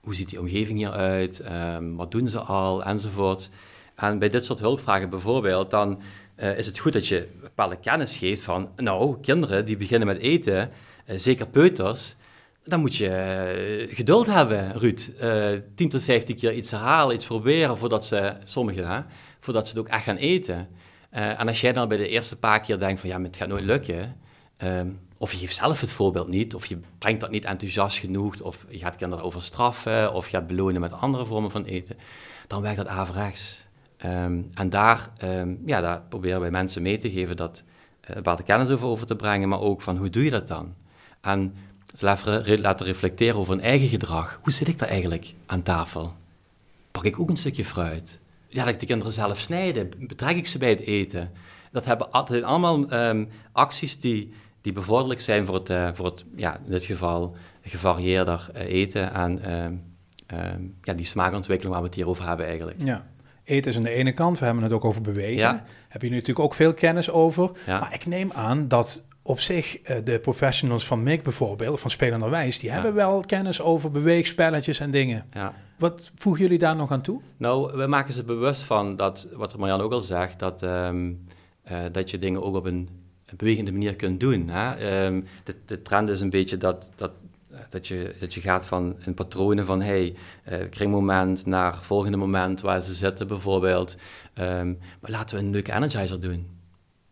hoe 0.00 0.14
ziet 0.14 0.28
die 0.28 0.40
omgeving 0.40 0.78
hier 0.78 0.90
uit, 0.90 1.40
Ehm, 1.40 1.94
wat 1.94 2.10
doen 2.10 2.28
ze 2.28 2.38
al, 2.38 2.84
enzovoort. 2.84 3.50
En 3.94 4.18
bij 4.18 4.28
dit 4.28 4.44
soort 4.44 4.58
hulpvragen 4.60 5.10
bijvoorbeeld, 5.10 5.70
dan 5.70 6.00
eh, 6.36 6.58
is 6.58 6.66
het 6.66 6.78
goed 6.78 6.92
dat 6.92 7.06
je 7.08 7.28
bepaalde 7.40 7.76
kennis 7.76 8.16
geeft 8.16 8.42
van, 8.42 8.68
nou, 8.76 9.20
kinderen 9.20 9.64
die 9.64 9.76
beginnen 9.76 10.06
met 10.08 10.18
eten, 10.18 10.70
eh, 11.04 11.16
zeker 11.18 11.46
peuters, 11.48 12.16
dan 12.64 12.80
moet 12.80 12.96
je 12.96 13.08
eh, 13.08 13.94
geduld 13.96 14.26
hebben, 14.26 14.78
Ruud. 14.78 15.10
Eh 15.18 15.48
10 15.74 15.88
tot 15.88 16.02
15 16.02 16.36
keer 16.36 16.52
iets 16.52 16.70
herhalen, 16.70 17.14
iets 17.14 17.24
proberen, 17.26 17.78
voordat 17.78 18.06
ze, 18.06 18.32
sommigen, 18.44 19.06
voordat 19.46 19.68
ze 19.68 19.78
het 19.78 19.86
ook 19.86 19.92
echt 19.92 20.04
gaan 20.04 20.16
eten. 20.16 20.68
Eh, 21.10 21.40
en 21.40 21.48
als 21.48 21.60
jij 21.60 21.72
dan 21.72 21.88
bij 21.88 21.96
de 21.96 22.08
eerste 22.08 22.38
paar 22.38 22.60
keer 22.60 22.78
denkt 22.78 23.00
van, 23.00 23.10
ja, 23.10 23.20
het 23.20 23.36
gaat 23.36 23.48
nooit 23.48 23.64
lukken, 23.64 24.16
ehm, 24.56 24.88
of 25.18 25.32
je 25.32 25.38
geeft 25.38 25.54
zelf 25.54 25.80
het 25.80 25.92
voorbeeld 25.92 26.28
niet, 26.28 26.54
of 26.54 26.66
je 26.66 26.78
brengt 26.98 27.20
dat 27.20 27.30
niet 27.30 27.44
enthousiast 27.44 27.98
genoeg, 27.98 28.40
of 28.40 28.66
je 28.68 28.78
gaat 28.78 28.96
kinderen 28.96 29.24
over 29.24 29.42
straffen, 29.42 30.12
of 30.12 30.28
je 30.28 30.36
gaat 30.36 30.46
belonen 30.46 30.80
met 30.80 30.92
andere 30.92 31.24
vormen 31.26 31.50
van 31.50 31.64
eten, 31.64 31.96
dan 32.46 32.62
werkt 32.62 32.76
dat 32.76 32.86
averechts. 32.86 33.66
Ehm, 33.96 34.42
en 34.54 34.70
daar, 34.70 35.10
ehm, 35.16 35.54
ja, 35.66 35.80
daar 35.80 36.02
proberen 36.08 36.40
wij 36.40 36.50
mensen 36.50 36.82
mee 36.82 36.98
te 36.98 37.10
geven 37.10 37.36
dat 37.36 37.64
eh 38.00 38.14
bepaalde 38.14 38.42
kennis 38.42 38.70
over, 38.70 38.86
over 38.86 39.06
te 39.06 39.16
brengen, 39.16 39.48
maar 39.48 39.60
ook 39.60 39.82
van 39.82 39.96
hoe 39.96 40.10
doe 40.10 40.24
je 40.24 40.30
dat 40.30 40.48
dan? 40.48 40.74
En 41.20 41.54
laten 42.00 42.86
reflecteren 42.86 43.36
over 43.36 43.52
hun 43.52 43.62
eigen 43.62 43.88
gedrag. 43.88 44.40
Hoe 44.42 44.52
zit 44.52 44.68
ik 44.68 44.78
daar 44.78 44.88
eigenlijk 44.88 45.34
aan 45.46 45.62
tafel? 45.62 46.14
Pak 46.90 47.04
ik 47.04 47.20
ook 47.20 47.28
een 47.28 47.36
stukje 47.36 47.64
fruit? 47.64 48.20
Laat 48.50 48.68
ik 48.68 48.78
de 48.78 48.86
kinderen 48.86 49.12
zelf 49.12 49.38
snijden? 49.38 49.90
Betrek 49.98 50.36
ik 50.36 50.46
ze 50.46 50.58
bij 50.58 50.70
het 50.70 50.80
eten? 50.80 51.30
Dat 51.72 51.84
hebben 51.84 52.10
al- 52.12 52.20
dat 52.20 52.28
zijn 52.28 52.44
allemaal 52.44 52.88
ehm, 52.88 53.24
acties 53.52 53.98
die, 53.98 54.32
die 54.60 54.72
bevorderlijk 54.72 55.20
zijn 55.20 55.46
voor 55.46 55.54
het, 55.54 55.70
eh, 55.70 55.88
voor 55.92 56.04
het 56.06 56.24
ja, 56.36 56.56
in 56.64 56.70
dit 56.72 56.84
geval, 56.84 57.36
gevarieerder 57.62 58.48
eh, 58.54 58.64
eten 58.72 59.12
en 59.14 59.42
ehm, 59.42 59.74
ehm, 60.26 60.62
ja, 60.82 60.92
die 60.92 61.06
smaakontwikkeling 61.06 61.72
waar 61.74 61.82
we 61.82 61.88
het 61.88 61.96
hier 61.96 62.08
over 62.08 62.26
hebben 62.26 62.46
eigenlijk. 62.46 62.76
Ja. 62.84 63.06
Eten 63.44 63.70
is 63.70 63.76
aan 63.76 63.82
de 63.82 63.90
ene 63.90 64.12
kant, 64.12 64.38
we 64.38 64.44
hebben 64.44 64.62
het 64.62 64.72
ook 64.72 64.84
over 64.84 65.00
bewegen. 65.02 65.36
Ja. 65.36 65.64
Heb 65.88 66.02
je 66.02 66.10
natuurlijk 66.10 66.38
ook 66.38 66.54
veel 66.54 66.74
kennis 66.74 67.10
over. 67.10 67.50
Ja. 67.66 67.80
Maar 67.80 67.94
ik 67.94 68.06
neem 68.06 68.32
aan 68.32 68.68
dat 68.68 69.04
op 69.26 69.40
zich 69.40 69.80
eh, 69.82 69.96
de 70.04 70.18
professionals 70.18 70.86
van 70.86 71.02
MIG 71.02 71.22
bijvoorbeeld, 71.22 71.80
van 71.80 71.90
Spelenderwijs, 71.90 72.58
die 72.58 72.68
Ja. 72.68 72.74
hebben 72.74 72.94
wel 72.94 73.20
kennis 73.26 73.60
over 73.60 73.90
beweegspelletjes 73.90 74.80
en 74.80 74.90
dingen. 74.90 75.26
Ja. 75.32 75.54
Wat 75.78 76.10
voegen 76.14 76.42
jullie 76.42 76.58
daar 76.58 76.76
nog 76.76 76.90
aan 76.90 77.00
toe? 77.02 77.20
Nou, 77.36 77.76
we 77.76 77.86
maken 77.86 78.14
ze 78.14 78.24
bewust 78.24 78.62
van 78.62 78.96
dat, 78.96 79.28
wat 79.32 79.56
Marianne 79.56 79.84
ook 79.84 79.92
al 79.92 80.02
zegt, 80.02 80.38
dat, 80.38 80.62
ehm, 80.62 81.12
eh, 81.62 81.78
dat 81.92 82.10
je 82.10 82.18
dingen 82.18 82.42
ook 82.42 82.54
op 82.54 82.64
een 82.64 82.88
bewegende 83.36 83.72
manier 83.72 83.96
kunt 83.96 84.20
doen. 84.20 84.48
Hè? 84.48 84.72
Ehm, 84.74 85.20
de, 85.44 85.54
de 85.66 85.82
trend 85.82 86.08
is 86.08 86.20
een 86.20 86.30
beetje 86.30 86.56
dat, 86.56 86.92
dat, 86.96 87.10
eh, 87.50 87.58
dat, 87.70 87.86
je, 87.86 88.14
dat 88.20 88.34
je 88.34 88.40
gaat 88.40 88.64
van 88.64 88.96
in 89.04 89.14
patronen 89.14 89.66
van 89.66 89.82
hey, 89.82 90.14
eh, 90.44 90.58
kringmoment 90.70 91.46
naar 91.46 91.76
volgende 91.82 92.16
moment 92.16 92.60
waar 92.60 92.80
ze 92.80 92.94
zitten 92.94 93.26
bijvoorbeeld. 93.26 93.96
Ehm, 94.34 94.66
maar 95.00 95.10
laten 95.10 95.36
we 95.36 95.42
een 95.42 95.50
leuke 95.50 95.72
energizer 95.72 96.20
doen. 96.20 96.55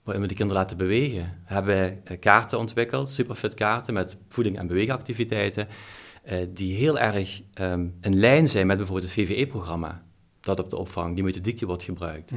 Waarin 0.05 0.23
we 0.23 0.29
de 0.29 0.35
kinderen 0.35 0.63
laten 0.63 0.77
bewegen. 0.77 1.43
We 1.49 1.55
hebben 1.55 2.01
eh, 2.05 2.19
kaarten 2.21 2.59
ontwikkeld, 2.59 3.09
superfit 3.09 3.55
kaarten 3.55 3.95
met 3.95 4.17
voeding- 4.29 4.59
en 4.59 4.67
beweegactiviteiten. 4.67 5.69
eh, 6.23 6.39
die 6.49 6.77
heel 6.77 6.99
erg 6.99 7.43
ehm, 7.55 7.87
in 8.01 8.19
lijn 8.19 8.49
zijn 8.49 8.67
met 8.67 8.77
bijvoorbeeld 8.77 9.15
het 9.15 9.27
VVE-programma. 9.27 10.03
Dat 10.41 10.59
op 10.61 10.71
de 10.71 10.77
opvang, 10.77 11.15
die 11.15 11.25
methodiek 11.25 11.61
wordt 11.61 11.83
gebruikt. 11.83 12.33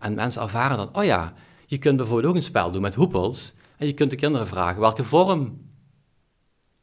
En 0.00 0.14
mensen 0.14 0.42
ervaren 0.42 0.76
dan, 0.76 0.96
oh 0.96 1.04
ja, 1.04 1.32
je 1.66 1.78
kunt 1.78 1.96
bijvoorbeeld 1.96 2.28
ook 2.28 2.34
een 2.36 2.42
spel 2.42 2.70
doen 2.70 2.82
met 2.82 2.94
hoepels. 2.94 3.52
En 3.76 3.86
je 3.86 3.92
kunt 3.92 4.10
de 4.10 4.16
kinderen 4.16 4.46
vragen 4.46 4.80
welke 4.80 5.04
vorm 5.04 5.60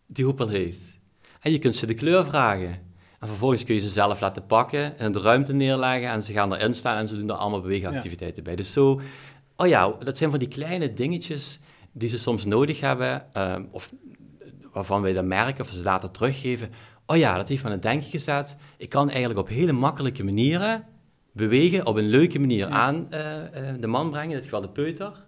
die 0.05 0.25
hoepel 0.25 0.47
heeft. 0.47 0.81
En 1.41 1.51
je 1.51 1.59
kunt 1.59 1.75
ze 1.75 1.85
de 1.85 1.93
kleur 1.93 2.25
vragen. 2.25 2.87
En 3.19 3.27
vervolgens 3.27 3.63
kun 3.63 3.75
je 3.75 3.81
ze 3.81 3.89
zelf 3.89 4.19
laten 4.19 4.45
pakken 4.45 4.97
en 4.99 5.11
de 5.11 5.19
ruimte 5.21 5.53
neerleggen. 5.53 6.09
En 6.09 6.23
ze 6.23 6.31
gaan 6.33 6.53
erin 6.53 6.75
staan 6.75 6.97
en 6.97 7.07
ze 7.07 7.17
doen 7.17 7.29
er 7.29 7.35
allemaal 7.35 7.61
beweegactiviteiten 7.61 8.43
bij. 8.43 8.55
Dus 8.55 8.73
zo, 8.73 9.01
oh 9.59 9.67
ja, 9.67 9.95
dat 10.03 10.17
zijn 10.17 10.29
van 10.29 10.39
die 10.39 10.47
kleine 10.47 10.93
dingetjes 10.93 11.59
die 11.91 12.09
ze 12.09 12.19
soms 12.19 12.45
nodig 12.45 12.79
hebben. 12.79 13.33
ehm, 13.33 13.63
of 13.71 13.93
waarvan 14.73 15.01
wij 15.01 15.13
dan 15.13 15.27
merken 15.27 15.63
of 15.63 15.69
ze 15.71 15.83
later 15.83 16.11
teruggeven. 16.11 16.69
Oh 17.05 17.17
ja, 17.17 17.37
dat 17.37 17.47
heeft 17.47 17.61
me 17.61 17.67
aan 17.67 17.73
het 17.73 17.81
denken 17.81 18.09
gezet. 18.09 18.55
Ik 18.77 18.89
kan 18.89 19.09
eigenlijk 19.09 19.39
op 19.39 19.47
hele 19.47 19.71
makkelijke 19.71 20.23
manieren 20.23 20.85
bewegen, 21.33 21.85
op 21.85 21.95
een 21.95 22.07
leuke 22.09 22.39
manier 22.39 22.67
aan 22.67 23.07
eh, 23.11 23.69
eh, 23.69 23.75
de 23.79 23.87
man 23.87 24.09
brengen, 24.09 24.29
in 24.29 24.35
dit 24.35 24.43
geval 24.43 24.61
de 24.61 24.69
peuter. 24.69 25.27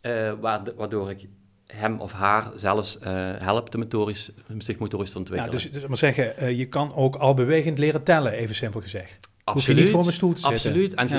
eh, 0.00 0.32
waard- 0.40 0.74
waardoor 0.74 1.10
ik 1.10 1.28
hem 1.66 2.00
of 2.00 2.12
haar 2.12 2.50
zelfs 2.54 2.98
eh 2.98 3.32
help 3.38 3.70
de 3.70 3.78
motorisch, 3.78 4.30
zich 4.58 4.78
motorisch 4.78 5.10
te 5.10 5.14
Ja, 5.14 5.20
ontwikkelen. 5.20 5.52
dus, 5.62 5.70
dus 5.72 5.86
maar 5.86 5.96
zeggen, 5.96 6.36
eh, 6.36 6.58
je 6.58 6.66
kan 6.68 6.94
ook 6.94 7.16
al 7.16 7.34
bewegend 7.34 7.78
leren 7.78 8.02
tellen, 8.02 8.32
even 8.32 8.54
simpel 8.54 8.80
gezegd. 8.80 9.18
Hoef 9.22 9.30
je 9.34 9.42
Absoluut. 9.44 9.80
niet 9.80 9.90
voor 9.90 10.00
mijn 10.02 10.12
stoel 10.12 10.32
te 10.32 10.40
zitten. 10.40 10.54
Absoluut. 10.56 10.94
En 10.94 11.08
Ja. 11.08 11.14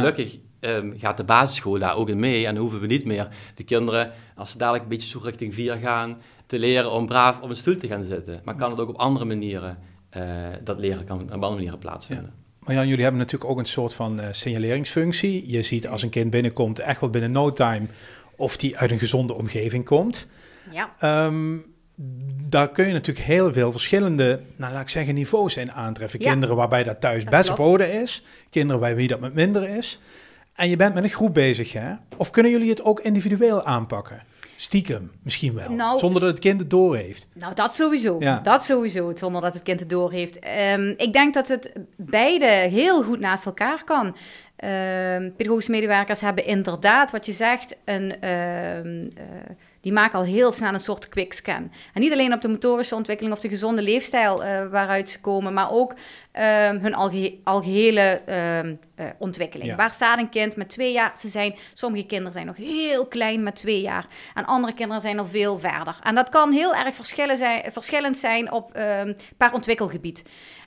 Ehm, 0.61 0.91
gaat 0.97 1.17
de 1.17 1.23
basisschool 1.23 1.79
daar 1.79 1.95
ook 1.95 2.09
in 2.09 2.19
mee. 2.19 2.47
En 2.47 2.57
hoeven 2.57 2.79
we 2.79 2.87
niet 2.87 3.05
meer 3.05 3.27
de 3.55 3.63
kinderen, 3.63 4.11
als 4.35 4.51
ze 4.51 4.57
dadelijk 4.57 4.83
een 4.83 4.89
beetje 4.89 5.09
zo 5.09 5.19
richting 5.23 5.53
vier 5.53 5.75
gaan, 5.75 6.17
te 6.45 6.59
leren 6.59 6.91
om 6.91 7.05
braaf 7.05 7.41
op 7.41 7.49
een 7.49 7.55
stoel 7.55 7.77
te 7.77 7.87
gaan 7.87 8.03
zitten. 8.03 8.41
Maar 8.43 8.55
kan 8.55 8.69
het 8.71 8.79
ook 8.79 8.89
op 8.89 8.95
andere 8.95 9.25
manieren, 9.25 9.77
uh, 10.17 10.23
dat 10.63 10.79
leren 10.79 11.05
kan 11.05 11.21
op 11.21 11.31
andere 11.31 11.53
manieren 11.53 11.79
plaatsvinden. 11.79 12.33
Ja. 12.35 12.39
Maar 12.59 12.75
Jan, 12.75 12.87
jullie 12.87 13.03
hebben 13.03 13.21
natuurlijk 13.21 13.51
ook 13.51 13.59
een 13.59 13.65
soort 13.65 13.93
van 13.93 14.19
uh, 14.19 14.25
signaleringsfunctie. 14.31 15.51
Je 15.51 15.61
ziet 15.61 15.87
als 15.87 16.03
een 16.03 16.09
kind 16.09 16.29
binnenkomt, 16.29 16.79
echt 16.79 17.01
wel 17.01 17.09
binnen 17.09 17.31
no 17.31 17.49
time, 17.49 17.85
of 18.35 18.57
die 18.57 18.77
uit 18.77 18.91
een 18.91 18.99
gezonde 18.99 19.33
omgeving 19.33 19.85
komt. 19.85 20.27
Ja. 20.71 21.25
Um, 21.25 21.65
daar 22.49 22.69
kun 22.69 22.87
je 22.87 22.93
natuurlijk 22.93 23.25
heel 23.25 23.53
veel 23.53 23.71
verschillende, 23.71 24.39
nou 24.55 24.73
laat 24.73 24.81
ik 24.81 24.89
zeggen, 24.89 25.13
niveaus 25.13 25.57
in 25.57 25.71
aantreffen. 25.71 26.19
Kinderen 26.19 26.55
waarbij 26.55 26.83
dat 26.83 27.01
thuis 27.01 27.23
best 27.23 27.49
op 27.49 27.59
orde 27.59 27.91
is, 27.91 28.23
kinderen 28.49 28.81
bij 28.81 28.95
wie 28.95 29.07
dat 29.07 29.19
met 29.19 29.33
minder 29.33 29.69
is. 29.69 29.99
En 30.55 30.69
je 30.69 30.75
bent 30.75 30.93
met 30.93 31.03
een 31.03 31.09
groep 31.09 31.33
bezig, 31.33 31.73
hè? 31.73 31.93
Of 32.17 32.29
kunnen 32.29 32.51
jullie 32.51 32.69
het 32.69 32.83
ook 32.83 32.99
individueel 32.99 33.65
aanpakken? 33.65 34.23
Stiekem, 34.55 35.11
misschien 35.23 35.53
wel. 35.53 35.71
Nou, 35.71 35.99
zonder 35.99 36.21
dat 36.21 36.29
het 36.29 36.39
kind 36.39 36.59
het 36.59 36.69
door 36.69 36.95
heeft. 36.95 37.27
Nou, 37.33 37.53
dat 37.53 37.75
sowieso. 37.75 38.15
Ja. 38.19 38.39
Dat 38.39 38.63
sowieso, 38.63 39.11
zonder 39.15 39.41
dat 39.41 39.53
het 39.53 39.63
kind 39.63 39.79
het 39.79 39.89
door 39.89 40.11
heeft. 40.11 40.39
Um, 40.75 40.93
ik 40.97 41.13
denk 41.13 41.33
dat 41.33 41.47
het 41.47 41.73
beide 41.95 42.45
heel 42.45 43.03
goed 43.03 43.19
naast 43.19 43.45
elkaar 43.45 43.83
kan. 43.83 44.05
Um, 44.05 45.35
pedagogische 45.35 45.71
medewerkers 45.71 46.21
hebben 46.21 46.45
inderdaad, 46.45 47.11
wat 47.11 47.25
je 47.25 47.31
zegt, 47.31 47.77
een... 47.85 48.13
Uh, 48.23 49.09
die 49.81 49.91
maken 49.91 50.19
al 50.19 50.25
heel 50.25 50.51
snel 50.51 50.73
een 50.73 50.79
soort 50.79 51.09
quickscan. 51.09 51.71
En 51.93 52.01
niet 52.01 52.11
alleen 52.11 52.33
op 52.33 52.41
de 52.41 52.47
motorische 52.47 52.95
ontwikkeling 52.95 53.35
of 53.35 53.41
de 53.41 53.49
gezonde 53.49 53.81
leefstijl 53.81 54.43
uh, 54.43 54.67
waaruit 54.67 55.09
ze 55.09 55.21
komen, 55.21 55.53
maar 55.53 55.71
ook 55.71 55.93
uh, 55.93 56.69
hun 56.69 56.95
alge 56.95 57.37
algehele 57.43 58.21
uh, 58.29 59.05
ontwikkeling. 59.17 59.75
Waar 59.75 59.91
staat 59.91 60.19
een 60.19 60.29
kind 60.29 60.55
met 60.55 60.69
twee 60.69 60.91
jaar? 60.91 61.17
Ze 61.17 61.27
zijn, 61.27 61.55
sommige 61.73 62.05
kinderen 62.05 62.33
zijn 62.33 62.45
nog 62.45 62.55
heel 62.55 63.05
klein 63.05 63.43
met 63.43 63.55
twee 63.55 63.81
jaar. 63.81 64.05
En 64.33 64.45
andere 64.45 64.73
kinderen 64.73 65.01
zijn 65.01 65.19
al 65.19 65.25
veel 65.25 65.59
verder. 65.59 65.99
En 66.03 66.15
dat 66.15 66.29
kan 66.29 66.51
heel 66.51 66.75
erg 66.75 66.95
zijn, 67.37 67.63
verschillend 67.71 68.17
zijn 68.17 68.51
op 68.51 68.73
ehm, 68.73 69.13
per 69.37 69.53
ontwikkelgebied. 69.53 70.23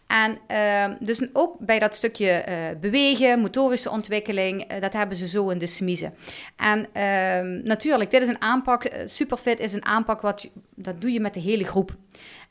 En 0.07 0.39
uh, 0.51 0.97
dus 1.01 1.27
ook 1.33 1.57
bij 1.59 1.79
dat 1.79 1.95
stukje 1.95 2.45
uh, 2.49 2.55
bewegen, 2.81 3.41
motorische 3.41 3.91
ontwikkeling, 3.91 4.73
uh, 4.73 4.81
dat 4.81 4.93
hebben 4.93 5.17
ze 5.17 5.29
zo 5.29 5.49
in 5.49 5.59
de 5.59 5.67
smiezen. 5.67 6.15
En 6.57 6.79
uh, 6.79 7.63
natuurlijk, 7.65 8.11
dit 8.11 8.23
is 8.23 8.29
een 8.29 8.41
aanpak, 8.41 8.85
eh, 8.85 9.03
Superfit 9.07 9.61
is 9.61 9.73
een 9.73 9.85
aanpak, 9.85 10.21
wat, 10.21 10.49
dat 10.75 11.01
doe 11.01 11.13
je 11.13 11.21
met 11.21 11.35
de 11.35 11.41
hele 11.41 11.65
groep. 11.65 11.97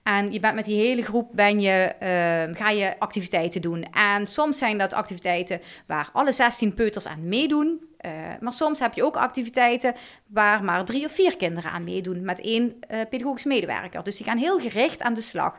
En 0.04 0.32
je 0.32 0.40
bent 0.40 0.56
met 0.56 0.66
die 0.66 0.80
hele 0.80 1.02
groep 1.02 1.30
ben 1.34 1.60
je, 1.60 1.96
ehm, 2.00 2.54
ga 2.54 2.70
je 2.70 3.00
activiteiten 3.00 3.62
doen. 3.62 3.84
En 3.92 4.28
soms 4.28 4.58
zijn 4.58 4.78
dat 4.78 4.94
activiteiten 4.94 5.62
waar 5.88 6.10
alle 6.14 6.32
16 6.32 6.74
peuters 6.74 7.08
aan 7.08 7.28
meedoen. 7.28 7.92
maar 8.40 8.54
soms 8.54 8.80
heb 8.80 8.94
je 8.94 9.04
ook 9.04 9.18
activiteiten 9.18 9.96
waar 10.28 10.64
maar 10.64 10.86
drie 10.86 11.06
of 11.06 11.12
vier 11.12 11.38
kinderen 11.38 11.72
aan 11.72 11.84
meedoen 11.84 12.24
met 12.24 12.42
één 12.42 12.80
pedagogisch 13.10 13.44
medewerker. 13.44 14.04
Dus 14.04 14.18
die 14.18 14.26
gaan 14.26 14.38
heel 14.38 14.60
gericht 14.60 15.02
aan 15.02 15.14
de 15.14 15.22
slag. 15.22 15.58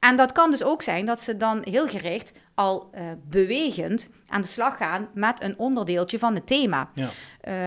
En 0.00 0.16
dat 0.16 0.32
kan 0.32 0.50
dus 0.50 0.64
ook 0.64 0.82
zijn 0.82 1.06
dat 1.06 1.20
ze 1.20 1.36
dan 1.36 1.60
heel 1.62 1.88
gericht 1.88 2.32
al 2.54 2.90
uh, 2.94 3.00
bewegend 3.28 4.10
aan 4.26 4.40
de 4.40 4.46
slag 4.46 4.76
gaan 4.76 5.08
met 5.14 5.42
een 5.42 5.58
onderdeeltje 5.58 6.18
van 6.18 6.34
het 6.34 6.46
thema. 6.46 6.90
Ja. 6.94 7.04
Uh, 7.04 7.10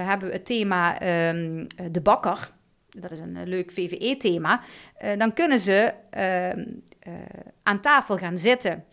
hebben 0.07 0.27
we 0.27 0.33
het 0.33 0.45
thema 0.45 0.93
um, 1.29 1.67
de 1.91 2.01
bakker, 2.01 2.51
dat 2.89 3.11
is 3.11 3.19
een 3.19 3.47
leuk 3.47 3.71
VVE-thema, 3.71 4.61
uh, 5.03 5.17
dan 5.17 5.33
kunnen 5.33 5.59
ze 5.59 5.93
ehm, 6.09 6.65
aan 7.63 7.81
tafel 7.81 8.17
gaan 8.17 8.37
zitten 8.37 8.83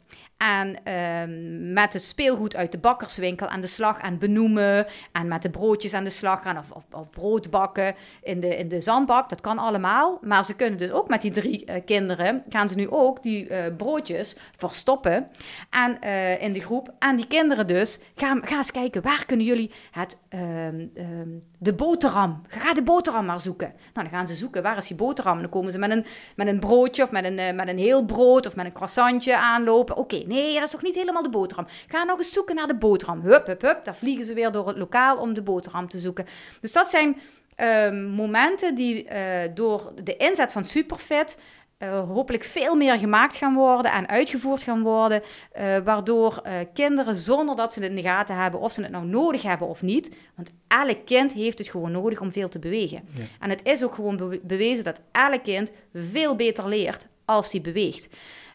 en 0.41 0.77
uh, 0.89 1.73
met 1.73 1.93
het 1.93 2.03
speelgoed 2.03 2.57
uit 2.57 2.73
de 2.73 2.79
bakkerswinkel 2.79 3.47
aan 3.47 3.61
de 3.61 3.67
slag 3.67 3.99
en 3.99 4.19
benoemen. 4.19 4.87
En 5.13 5.29
met 5.29 5.43
de 5.43 5.51
broodjes 5.51 5.95
aan 5.95 6.05
de 6.05 6.11
slag 6.11 6.43
gaan 6.43 6.59
of, 6.59 6.71
of, 6.93 7.11
brood 7.11 7.51
bakken 7.51 7.95
in 8.23 8.41
de, 8.41 8.57
in 8.57 8.69
de 8.69 8.81
zandbak. 8.81 9.29
Dat 9.29 9.41
kan 9.41 9.59
allemaal. 9.59 10.19
Maar 10.23 10.45
ze 10.45 10.57
kunnen 10.57 10.79
dus 10.79 10.91
ook 10.91 11.09
met 11.09 11.23
die 11.23 11.31
drie 11.31 11.65
uh, 11.67 11.75
kinderen, 11.85 12.43
gaan 12.49 12.69
ze 12.69 12.77
nu 12.77 12.91
ook 12.91 13.23
die 13.23 13.49
uh, 13.49 13.65
broodjes 13.77 14.37
verstoppen 14.57 15.29
en, 15.71 15.99
uh, 16.05 16.43
in 16.43 16.53
de 16.53 16.61
groep. 16.61 16.95
En 16.99 17.17
die 17.17 17.27
kinderen 17.27 17.67
dus, 17.67 18.01
gaan, 18.15 18.47
gaan 18.47 18.59
eens 18.59 18.71
kijken, 18.71 19.03
waar 19.03 19.27
kunnen 19.27 19.47
jullie 19.47 19.71
het, 19.91 20.21
ehm, 20.29 20.87
ehm, 20.95 21.29
de 21.63 21.73
boterham, 21.73 22.43
ga 22.49 22.75
de 22.75 22.83
boterham 22.83 23.25
maar 23.25 23.41
zoeken. 23.41 23.73
Nou, 23.95 24.09
dan 24.09 24.19
gaan 24.19 24.27
ze 24.27 24.35
zoeken, 24.35 24.63
waar 24.63 24.77
is 24.77 24.87
die 24.87 24.97
boterham? 24.97 25.41
Dan 25.41 25.51
komen 25.51 25.73
ze 25.73 25.79
met 25.79 25.91
een, 25.91 26.07
met 26.37 26.47
een 26.47 26.61
broodje 26.61 27.03
of 27.03 27.11
met 27.11 27.25
een, 27.25 27.57
met 27.57 27.69
een 27.69 27.79
heel 27.79 28.05
brood 28.05 28.47
of 28.47 28.57
met 28.57 28.67
een 28.67 28.73
croissantje 28.73 29.37
aanlopen. 29.37 29.97
Oké, 29.97 30.23
Nee, 30.27 30.55
dat 30.55 30.63
is 30.63 30.71
toch 30.71 30.83
niet 30.83 30.95
helemaal 30.95 31.23
de 31.23 31.29
boterham. 31.29 31.67
Ga 31.89 32.05
nog 32.05 32.19
eens 32.19 32.33
zoeken 32.33 32.55
naar 32.55 32.67
de 32.67 32.77
boterham. 32.77 33.21
Hup, 33.21 33.47
hup, 33.47 33.63
hup. 33.63 33.85
Daar 33.85 33.97
vliegen 33.97 34.25
ze 34.25 34.35
weer 34.35 34.53
door 34.53 34.67
het 34.67 34.77
lokaal 34.77 35.17
om 35.17 35.35
de 35.35 35.43
boterham 35.43 35.89
te 35.89 35.99
zoeken. 35.99 36.27
Dus 36.61 36.73
dat 36.73 36.91
zijn 36.91 37.21
uh, 37.61 37.91
momenten 38.17 38.75
die 38.75 39.05
uh, 39.05 39.19
door 39.55 39.93
de 40.03 40.17
inzet 40.17 40.53
van 40.53 40.65
Superfit 40.65 41.39
uh, 41.83 42.09
hopelijk 42.09 42.45
veel 42.45 42.75
meer 42.75 42.99
gemaakt 42.99 43.37
gaan 43.37 43.55
worden 43.55 43.93
en 43.93 44.09
uitgevoerd 44.09 44.63
gaan 44.63 44.83
worden. 44.83 45.23
Uh, 45.59 45.79
waardoor 45.79 46.43
uh, 46.47 46.53
kinderen, 46.75 47.17
zonder 47.17 47.57
dat 47.57 47.73
ze 47.73 47.81
het 47.81 47.89
in 47.89 47.97
de 47.97 48.03
gaten 48.03 48.37
hebben 48.37 48.61
of 48.61 48.73
ze 48.73 48.83
het 48.83 48.91
nou 48.91 49.07
nodig 49.07 49.43
hebben 49.43 49.69
of 49.69 49.83
niet. 49.83 50.15
Want 50.35 50.51
elk 50.69 50.99
kind 51.05 51.33
heeft 51.33 51.59
het 51.59 51.69
gewoon 51.69 51.93
nodig 51.93 52.21
om 52.21 52.33
veel 52.33 52.49
te 52.49 52.59
bewegen. 52.59 53.03
Ja. 53.13 53.23
En 53.41 53.51
het 53.51 53.65
is 53.65 53.85
ook 53.85 53.95
gewoon 53.95 54.17
be 54.17 54.41
bewezen 54.43 54.85
dat 54.85 55.01
elk 55.13 55.43
kind 55.43 55.73
veel 55.95 56.37
beter 56.37 56.69
leert 56.69 57.09
als 57.25 57.53
hij 57.53 57.61
beweegt. 57.61 58.09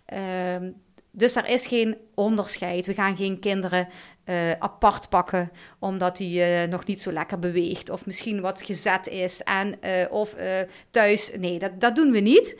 Ehm, 0.05 0.71
dus 1.11 1.33
daar 1.33 1.49
is 1.49 1.67
geen 1.67 1.97
onderscheid. 2.15 2.85
We 2.85 2.93
gaan 2.93 3.17
geen 3.17 3.39
kinderen 3.39 3.87
uh, 4.25 4.51
apart 4.51 5.09
pakken 5.09 5.51
omdat 5.79 6.17
hij 6.17 6.63
uh, 6.63 6.69
nog 6.69 6.85
niet 6.85 7.01
zo 7.01 7.11
lekker 7.11 7.39
beweegt 7.39 7.89
of 7.89 8.05
misschien 8.05 8.41
wat 8.41 8.61
gezet 8.61 9.07
is 9.07 9.41
en 9.43 9.75
uh, 9.83 10.11
of 10.11 10.35
thuis. 10.89 11.31
Nee, 11.37 11.59
dat, 11.59 11.79
dat 11.79 11.95
doen 11.95 12.11
we 12.11 12.19
niet. 12.19 12.57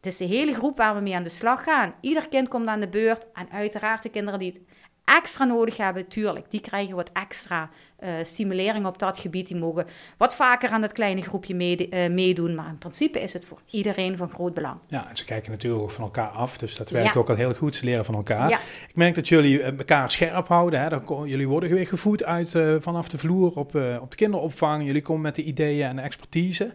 Het 0.00 0.12
is 0.12 0.18
de 0.18 0.24
hele 0.24 0.54
groep 0.54 0.76
waar 0.76 0.94
we 0.94 1.00
mee 1.00 1.14
aan 1.14 1.22
de 1.22 1.28
slag 1.28 1.62
gaan. 1.62 1.94
Ieder 2.00 2.28
kind 2.28 2.48
komt 2.48 2.68
aan 2.68 2.80
de 2.80 2.88
beurt 2.88 3.26
en 3.32 3.48
uiteraard 3.50 4.02
de 4.02 4.08
kinderen 4.08 4.38
die 4.38 4.52
het 4.52 4.60
extra 5.04 5.44
nodig 5.44 5.76
hebben, 5.76 6.08
tuurlijk, 6.08 6.50
die 6.50 6.60
krijgen 6.60 6.94
wat 6.94 7.10
extra 7.12 7.70
uh, 8.00 8.10
stimulering 8.22 8.86
op 8.86 8.98
dat 8.98 9.18
gebied. 9.18 9.46
Die 9.46 9.56
mogen 9.56 9.86
wat 10.16 10.34
vaker 10.34 10.70
aan 10.70 10.80
dat 10.80 10.92
kleine 10.92 11.22
groepje 11.22 11.54
uh, 11.54 12.08
meedoen. 12.08 12.54
Maar 12.54 12.68
in 12.68 12.78
principe 12.78 13.20
is 13.20 13.32
het 13.32 13.44
voor 13.44 13.60
iedereen 13.70 14.16
van 14.16 14.30
groot 14.30 14.54
belang. 14.54 14.76
Ja, 14.86 15.08
en 15.08 15.16
ze 15.16 15.24
kijken 15.24 15.50
natuurlijk 15.50 15.82
ook 15.82 15.90
van 15.90 16.04
elkaar 16.04 16.28
af. 16.28 16.58
Dus 16.58 16.76
dat 16.76 16.90
werkt 16.90 17.14
ja. 17.14 17.20
ook 17.20 17.28
al 17.28 17.34
heel 17.34 17.54
goed. 17.54 17.74
Ze 17.74 17.84
leren 17.84 18.04
van 18.04 18.14
elkaar. 18.14 18.48
Ja. 18.48 18.58
Ik 18.88 18.94
merk 18.94 19.14
dat 19.14 19.28
jullie 19.28 19.62
eh, 19.62 19.78
elkaar 19.78 20.10
scherp 20.10 20.48
houden. 20.48 20.80
Hè? 20.80 20.88
Dan, 20.88 21.28
jullie 21.28 21.48
worden 21.48 21.70
weer 21.70 21.86
gevoed 21.86 22.24
uit, 22.24 22.54
uh, 22.54 22.76
vanaf 22.78 23.08
de 23.08 23.18
vloer 23.18 23.48
op, 23.48 23.74
op 24.00 24.10
de 24.10 24.16
kinderopvang. 24.16 24.84
Jullie 24.84 25.02
komen 25.02 25.22
met 25.22 25.34
de 25.34 25.42
ideeën 25.42 25.88
en 25.88 25.96
de 25.96 26.02
expertise. 26.02 26.74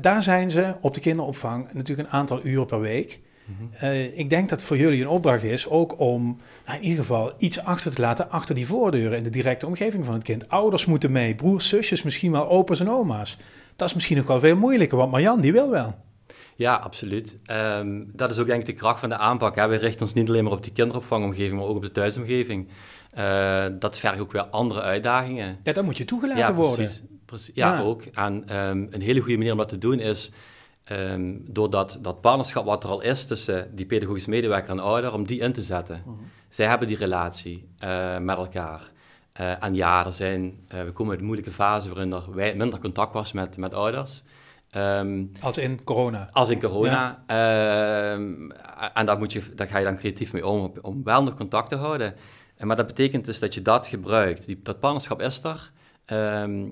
Daar 0.00 0.22
zijn 0.22 0.50
ze 0.50 0.74
op 0.80 0.94
de 0.94 1.00
kinderopvang 1.00 1.72
natuurlijk 1.72 2.08
een 2.08 2.14
aantal 2.14 2.40
uren 2.44 2.66
per 2.66 2.80
week. 2.80 3.20
Uh, 3.82 4.18
ik 4.18 4.30
denk 4.30 4.48
dat 4.48 4.62
voor 4.62 4.76
jullie 4.76 5.00
een 5.00 5.08
opdracht 5.08 5.42
is 5.42 5.68
ook 5.68 6.00
om 6.00 6.40
nou 6.66 6.78
in 6.78 6.84
ieder 6.84 7.00
geval 7.00 7.32
iets 7.38 7.64
achter 7.64 7.94
te 7.94 8.00
laten 8.00 8.30
achter 8.30 8.54
die 8.54 8.66
voordeuren 8.66 9.18
in 9.18 9.22
de 9.22 9.30
directe 9.30 9.66
omgeving 9.66 10.04
van 10.04 10.14
het 10.14 10.22
kind. 10.22 10.48
Ouders 10.48 10.84
moeten 10.84 11.12
mee, 11.12 11.34
broers, 11.34 11.68
zusjes, 11.68 12.02
misschien 12.02 12.32
wel 12.32 12.48
opa's 12.48 12.80
en 12.80 12.90
oma's. 12.90 13.36
Dat 13.76 13.88
is 13.88 13.94
misschien 13.94 14.20
ook 14.20 14.28
wel 14.28 14.40
veel 14.40 14.56
moeilijker, 14.56 14.98
want 14.98 15.10
Marjan 15.10 15.40
die 15.40 15.52
wil 15.52 15.70
wel. 15.70 15.94
Ja, 16.56 16.74
absoluut. 16.74 17.38
Um, 17.50 18.10
dat 18.12 18.30
is 18.30 18.38
ook 18.38 18.46
denk 18.46 18.60
ik 18.60 18.66
de 18.66 18.72
kracht 18.72 19.00
van 19.00 19.08
de 19.08 19.16
aanpak. 19.16 19.56
Hè. 19.56 19.68
We 19.68 19.76
richten 19.76 20.06
ons 20.06 20.14
niet 20.14 20.28
alleen 20.28 20.44
maar 20.44 20.52
op 20.52 20.62
die 20.62 20.72
kinderopvangomgeving, 20.72 21.58
maar 21.58 21.68
ook 21.68 21.76
op 21.76 21.82
de 21.82 21.92
thuisomgeving. 21.92 22.68
Uh, 23.18 23.64
dat 23.78 23.98
vergt 23.98 24.20
ook 24.20 24.32
weer 24.32 24.42
andere 24.42 24.80
uitdagingen. 24.80 25.58
Ja, 25.62 25.72
dan 25.72 25.84
moet 25.84 25.98
je 25.98 26.04
toegelaten 26.04 26.44
ja, 26.44 26.54
worden. 26.54 26.90
Precies. 27.30 27.54
Ja, 27.54 27.74
ja, 27.74 27.80
ook. 27.80 28.02
En 28.02 28.56
um, 28.56 28.88
een 28.90 29.00
hele 29.00 29.20
goede 29.20 29.36
manier 29.36 29.52
om 29.52 29.58
dat 29.58 29.68
te 29.68 29.78
doen 29.78 30.00
is 30.00 30.30
Um, 30.92 31.44
doordat 31.46 31.98
dat 32.02 32.20
partnerschap 32.20 32.64
wat 32.64 32.84
er 32.84 32.90
al 32.90 33.00
is 33.00 33.26
tussen 33.26 33.74
die 33.74 33.86
pedagogisch 33.86 34.26
medewerker 34.26 34.70
en 34.70 34.80
ouder, 34.80 35.12
om 35.12 35.26
die 35.26 35.40
in 35.40 35.52
te 35.52 35.62
zetten. 35.62 36.02
Mhm. 36.04 36.16
Zij 36.48 36.66
hebben 36.66 36.88
die 36.88 36.96
relatie 36.96 37.68
uh, 37.84 38.18
met 38.18 38.36
elkaar. 38.36 38.90
Uh, 39.40 39.64
en 39.64 39.74
ja, 39.74 40.06
er 40.06 40.12
zijn, 40.12 40.58
eh, 40.68 40.82
we 40.82 40.92
komen 40.92 41.10
uit 41.10 41.20
een 41.20 41.26
moeilijke 41.26 41.52
fase 41.52 41.88
waarin 41.88 42.12
er 42.12 42.56
minder 42.56 42.78
contact 42.78 43.12
was 43.12 43.32
met, 43.32 43.56
met 43.56 43.74
ouders. 43.74 44.22
Um, 44.76 45.32
als 45.40 45.58
in 45.58 45.84
corona? 45.84 46.28
Als 46.32 46.48
in 46.48 46.60
corona. 46.60 47.22
Ja. 47.26 48.14
En 48.94 49.06
daar, 49.06 49.18
moet 49.18 49.32
je, 49.32 49.42
daar 49.54 49.68
ga 49.68 49.78
je 49.78 49.84
dan 49.84 49.96
creatief 49.96 50.32
mee 50.32 50.46
om, 50.46 50.72
om 50.82 51.04
wel 51.04 51.22
nog 51.22 51.34
contact 51.34 51.68
te 51.68 51.76
houden. 51.76 52.14
maar 52.58 52.76
dat 52.76 52.86
betekent 52.86 53.24
dus 53.24 53.38
dat 53.38 53.54
je 53.54 53.62
dat 53.62 53.86
gebruikt. 53.86 54.46
Die, 54.46 54.60
dat 54.62 54.80
partnerschap 54.80 55.20
is 55.20 55.44
er. 55.44 55.70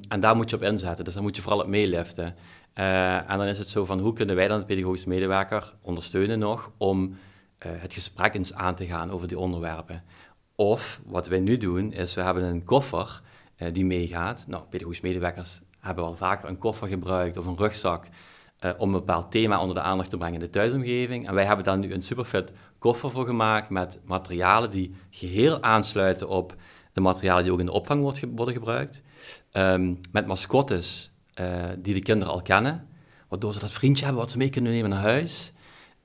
En 0.09 0.21
daar 0.21 0.37
moet 0.37 0.51
je 0.51 0.57
op 0.57 0.63
inzetten. 0.63 1.05
Dus 1.05 1.15
daar 1.15 1.23
moet 1.23 1.37
je 1.37 1.43
vooral 1.43 1.61
op 1.61 1.67
meeliften. 1.67 2.35
Uh, 2.79 3.31
en 3.31 3.39
dan 3.39 3.47
is 3.47 3.59
het 3.59 3.69
zo 3.69 3.85
van 3.85 3.99
hoe 3.99 4.13
kunnen 4.13 4.37
wij 4.37 4.49
dan 4.49 4.59
de 4.59 4.65
pedagogisch 4.65 5.05
medewerker 5.05 5.75
ondersteunen 5.83 6.39
nog 6.39 6.73
om 6.77 7.03
uh, 7.03 7.73
het 7.77 7.95
gesprek 7.95 8.35
eens 8.35 8.55
aan 8.55 8.75
te 8.75 8.87
gaan 8.87 9.11
over 9.11 9.29
die 9.29 9.39
onderwerpen. 9.39 10.03
Of 10.55 11.01
wat 11.07 11.29
wij 11.29 11.41
nu 11.41 11.57
doen 11.57 11.93
is 11.93 12.15
we 12.15 12.21
hebben 12.21 12.43
een 12.43 12.65
koffer 12.65 13.23
uh, 13.59 13.69
die 13.73 13.85
meegaat. 13.85 14.45
Nou, 14.47 14.63
pedagogisch 14.71 15.01
medewerkers 15.01 15.61
hebben 15.81 16.05
wel 16.05 16.17
vaker 16.17 16.49
een 16.49 16.59
koffer 16.59 16.89
gebruikt 16.89 17.37
of 17.37 17.47
een 17.47 17.57
rugzak 17.57 18.09
om 18.79 18.95
een 18.95 19.01
bepaald 19.01 19.31
thema 19.31 19.61
onder 19.61 19.75
de 19.75 19.83
aandacht 19.83 20.11
te 20.11 20.17
brengen 20.17 20.35
in 20.35 20.41
de 20.41 20.51
thuisomgeving. 20.51 21.29
En 21.29 21.35
wij 21.35 21.45
hebben 21.45 21.65
daar 21.65 21.79
nu 21.79 21.93
een 21.93 22.03
superfit 22.03 22.53
koffer 22.79 23.11
voor 23.11 23.27
gemaakt 23.27 23.71
met 23.71 24.01
materialen 24.05 24.71
die 24.71 24.95
geheel 25.11 25.63
aansluiten 25.63 26.29
op 26.29 26.55
de 26.99 27.05
materialen 27.05 27.43
die 27.43 27.53
ook 27.53 27.59
in 27.59 27.67
de 27.67 27.73
opvang 27.73 28.01
wordt 28.01 28.25
worden 28.35 28.55
gebruikt. 28.55 29.03
Um, 29.53 30.01
met 30.13 30.27
mascottes 30.27 31.13
die 31.79 31.95
de 31.95 32.03
kinderen 32.03 32.33
al 32.33 32.43
kennen, 32.43 32.87
waardoor 33.29 33.53
ze 33.53 33.59
dat 33.59 33.71
vriendje 33.71 34.05
hebben 34.05 34.23
wat 34.23 34.31
ze 34.31 34.37
mee 34.37 34.51
kunnen 34.51 34.73
nemen 34.73 34.91
naar 34.91 35.01
huis. 35.01 35.53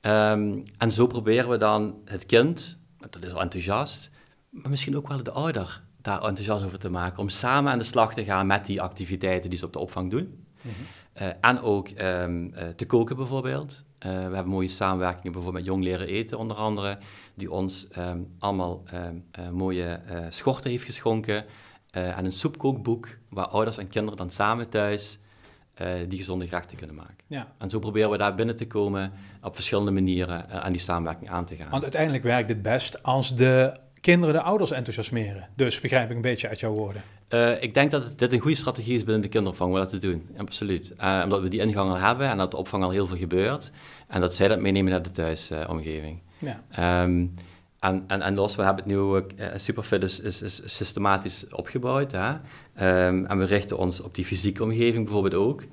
Ehm, 0.01 0.59
en 0.77 0.91
zo 0.91 1.07
proberen 1.07 1.49
we 1.49 1.57
dan 1.57 1.95
het 2.05 2.25
kind, 2.25 2.79
dat 3.09 3.23
is 3.23 3.33
al 3.33 3.41
enthousiast, 3.41 4.11
maar 4.49 4.69
misschien 4.69 4.97
ook 4.97 5.07
wel 5.07 5.23
de 5.23 5.31
ouder 5.31 5.81
daar 6.01 6.23
enthousiast 6.23 6.65
over 6.65 6.79
te 6.79 6.89
maken, 6.89 7.19
om 7.19 7.29
samen 7.29 7.71
aan 7.71 7.77
de 7.77 7.83
slag 7.83 8.13
te 8.13 8.23
gaan 8.23 8.47
met 8.47 8.65
die 8.65 8.81
activiteiten 8.81 9.49
die 9.49 9.59
ze 9.59 9.65
op 9.65 9.73
de 9.73 9.79
opvang 9.79 10.11
doen. 10.11 10.45
Mhm. 10.61 11.31
en 11.41 11.61
ook 11.61 11.87
ehm, 11.87 12.49
te 12.75 12.85
koken 12.85 13.15
bijvoorbeeld. 13.15 13.83
We 14.03 14.09
hebben 14.09 14.47
mooie 14.47 14.69
samenwerkingen 14.69 15.31
bijvoorbeeld 15.31 15.63
met 15.63 15.73
Jong 15.73 15.83
Leren 15.83 16.07
Eten 16.07 16.37
onder 16.37 16.57
andere, 16.57 16.97
die 17.33 17.51
ons 17.51 17.87
ehm, 17.87 18.19
allemaal 18.39 18.83
mooie 19.51 20.01
schorten 20.29 20.69
heeft 20.69 20.85
geschonken 20.85 21.45
en 21.91 22.25
een 22.25 22.31
soepkookboek 22.31 23.17
waar 23.29 23.47
ouders 23.47 23.77
en 23.77 23.87
kinderen 23.87 24.17
dan 24.17 24.31
samen 24.31 24.69
thuis 24.69 25.19
die 26.07 26.17
gezonde 26.17 26.47
gerechten 26.47 26.77
kunnen 26.77 26.95
maken. 26.95 27.17
Ja. 27.27 27.53
En 27.57 27.69
zo 27.69 27.79
proberen 27.79 28.09
we 28.09 28.17
daar 28.17 28.35
binnen 28.35 28.55
te 28.55 28.67
komen 28.67 29.11
op 29.41 29.55
verschillende 29.55 29.91
manieren 29.91 30.49
aan 30.49 30.71
die 30.71 30.81
samenwerking 30.81 31.29
aan 31.29 31.45
te 31.45 31.55
gaan. 31.55 31.69
Want 31.69 31.83
uiteindelijk 31.83 32.23
werkt 32.23 32.49
het 32.49 32.61
best 32.61 33.03
als 33.03 33.35
de 33.35 33.81
kinderen 34.03 34.33
de 34.33 34.41
ouders 34.41 34.71
enthousiasmeren. 34.71 35.49
Dus 35.55 35.79
begrijp 35.79 36.09
ik 36.09 36.15
een 36.15 36.21
beetje 36.21 36.49
uit 36.49 36.59
jouw 36.59 36.73
woorden. 36.73 37.03
Uh, 37.33 37.61
ik 37.61 37.73
denk 37.73 37.91
dat 37.91 38.03
het, 38.03 38.19
dit 38.19 38.33
een 38.33 38.39
goede 38.39 38.57
strategie 38.57 38.95
is 38.95 39.03
binnen 39.03 39.21
de 39.21 39.27
kinderopvang 39.27 39.71
om 39.71 39.77
dat 39.77 39.89
te 39.89 39.97
doen. 39.97 40.27
Absoluut. 40.37 40.93
omdat 41.23 41.41
we 41.41 41.47
die 41.47 41.59
ingang 41.59 41.89
al 41.89 41.97
hebben 41.97 42.29
en 42.29 42.37
dat 42.37 42.51
de 42.51 42.57
opvang 42.57 42.83
al 42.83 42.89
heel 42.89 43.07
veel 43.07 43.17
gebeurt. 43.17 43.71
En 44.07 44.21
dat 44.21 44.35
zij 44.35 44.47
dat 44.47 44.59
meenemen 44.59 44.91
naar 44.91 45.01
de 45.01 45.11
thuisomgeving. 45.11 46.19
ja. 46.37 47.03
Um, 47.03 47.33
en, 47.79 48.03
en, 48.07 48.21
en 48.21 48.35
los, 48.35 48.55
we 48.55 48.63
hebben 48.63 48.83
het 48.83 48.93
nu 48.93 48.99
ook, 48.99 49.31
uh, 49.37 49.47
Superfit 49.55 50.03
is, 50.03 50.19
is, 50.19 50.41
is, 50.41 50.61
systematisch 50.65 51.45
opgebouwd. 51.49 52.11
Hè? 52.11 52.29
Um, 53.07 53.25
en 53.25 53.37
we 53.37 53.45
richten 53.45 53.77
ons 53.77 54.01
op 54.01 54.15
die 54.15 54.25
fysieke 54.25 54.63
omgeving 54.63 55.03
bijvoorbeeld 55.03 55.33
ook. 55.33 55.63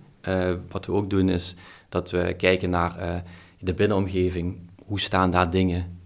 Wat 0.69 0.87
we 0.87 0.93
ook 0.93 1.11
doen 1.11 1.29
is 1.29 1.55
dat 1.89 2.11
we 2.11 2.35
kijken 2.35 2.71
naar 2.71 3.23
de 3.59 3.75
binnenomgeving. 3.75 4.59
Hoe 4.85 5.01
staan 5.01 5.31
daar 5.31 5.51
dingen? 5.51 5.99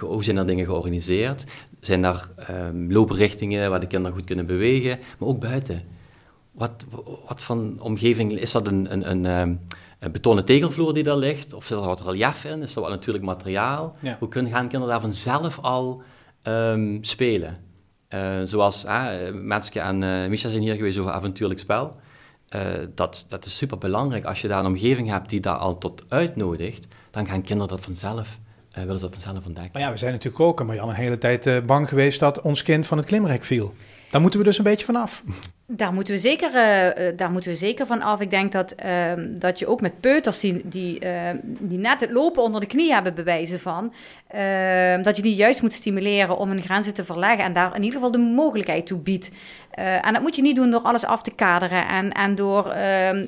hoe 0.00 0.24
zijn 0.24 0.36
daar 0.36 0.46
dingen 0.46 0.64
georganiseerd? 0.64 1.44
Zijn 1.82 2.02
daar 2.02 2.28
um, 2.50 2.92
looprichtingen 2.92 3.70
waar 3.70 3.80
de 3.80 3.86
kinderen 3.86 4.16
goed 4.16 4.26
kunnen 4.26 4.46
bewegen? 4.46 4.98
Maar 5.18 5.28
ook 5.28 5.40
buiten. 5.40 5.82
Wat, 6.52 6.84
wat 7.26 7.42
van 7.42 7.76
omgeving 7.80 8.38
is 8.38 8.52
dat 8.52 8.66
een, 8.66 8.92
een, 8.92 9.10
een 9.10 9.24
um, 9.24 9.60
een 10.02 10.12
betonnen 10.12 10.44
tegelvloer 10.44 10.94
die 10.94 11.02
daar 11.02 11.16
ligt, 11.16 11.52
of 11.52 11.64
zit 11.64 11.78
er 11.78 11.86
wat 11.86 12.00
relief 12.00 12.44
in, 12.44 12.62
is 12.62 12.74
er 12.74 12.80
wat 12.80 12.90
natuurlijk 12.90 13.24
materiaal. 13.24 13.96
Hoe 14.18 14.28
kunnen, 14.28 14.52
gaan 14.52 14.68
kinderen 14.68 14.88
daar 14.88 15.00
vanzelf 15.00 15.58
al 15.58 16.02
um, 16.42 16.98
spelen? 17.04 17.58
Uh, 18.08 18.40
zoals 18.44 18.84
uh, 18.84 19.10
Metske 19.32 19.80
en 19.80 20.02
uh, 20.02 20.26
Misha 20.26 20.48
zijn 20.48 20.62
hier 20.62 20.74
geweest 20.74 20.98
over 20.98 21.12
avontuurlijk 21.12 21.60
spel. 21.60 21.96
Uh, 22.56 22.62
dat, 22.94 23.24
dat 23.28 23.44
is 23.44 23.56
super 23.56 23.78
belangrijk. 23.78 24.24
Als 24.24 24.40
je 24.40 24.48
daar 24.48 24.58
een 24.58 24.66
omgeving 24.66 25.08
hebt 25.08 25.28
die 25.28 25.40
daar 25.40 25.56
al 25.56 25.78
tot 25.78 26.02
uitnodigt, 26.08 26.86
dan 27.10 27.26
gaan 27.26 27.42
kinderen 27.42 27.68
dat 27.68 27.84
vanzelf, 27.84 28.38
willen 28.74 28.98
ze 28.98 29.04
dat 29.08 29.14
vanzelf 29.14 29.46
ontdekken. 29.46 29.70
Maar 29.72 29.82
ja, 29.82 29.90
we 29.90 29.96
zijn 29.96 30.12
natuurlijk 30.12 30.42
ook, 30.42 30.64
Marjan, 30.64 30.88
een 30.88 30.94
hele 30.94 31.18
tijd 31.18 31.66
bang 31.66 31.88
geweest 31.88 32.20
dat 32.20 32.40
ons 32.40 32.62
kind 32.62 32.86
van 32.86 32.98
het 32.98 33.06
klimrek 33.06 33.44
viel. 33.44 33.74
Daar 34.10 34.20
moeten 34.20 34.40
we 34.40 34.46
dus 34.46 34.58
een 34.58 34.64
beetje 34.64 34.86
vanaf. 34.86 35.22
Daar 35.74 35.92
moeten 35.92 36.14
we 36.14 36.20
zeker, 36.20 36.48
uh, 36.48 37.16
daar 37.16 37.30
moeten 37.30 37.50
we 37.50 37.56
zeker 37.56 37.86
van 37.86 38.02
af. 38.02 38.20
Ik 38.20 38.30
denk 38.30 38.52
dat, 38.52 38.74
uh, 38.84 39.12
dat 39.28 39.58
je 39.58 39.66
ook 39.66 39.80
met 39.80 40.00
peuters 40.00 40.40
die, 40.40 40.60
die, 40.64 41.04
uh, 41.04 41.10
die 41.42 41.78
net 41.78 42.00
het 42.00 42.10
lopen 42.10 42.42
onder 42.42 42.60
de 42.60 42.66
knie 42.66 42.92
hebben 42.92 43.14
bewijzen 43.14 43.60
van, 43.60 43.92
ehm, 44.26 45.02
dat 45.02 45.16
je 45.16 45.22
die 45.22 45.34
juist 45.34 45.62
moet 45.62 45.72
stimuleren 45.72 46.36
om 46.36 46.48
hun 46.48 46.62
grenzen 46.62 46.94
te 46.94 47.04
verleggen 47.04 47.44
en 47.44 47.52
daar 47.52 47.76
in 47.76 47.82
ieder 47.82 47.94
geval 47.94 48.10
de 48.10 48.18
mogelijkheid 48.18 48.86
toe 48.86 48.98
biedt. 48.98 49.30
Eh, 49.70 50.06
en 50.06 50.12
dat 50.12 50.22
moet 50.22 50.36
je 50.36 50.42
niet 50.42 50.56
doen 50.56 50.70
door 50.70 50.80
alles 50.80 51.04
af 51.04 51.22
te 51.22 51.34
kaderen 51.34 51.88
en, 51.88 52.12
en 52.12 52.34
door 52.34 52.70
ehm, 52.70 53.26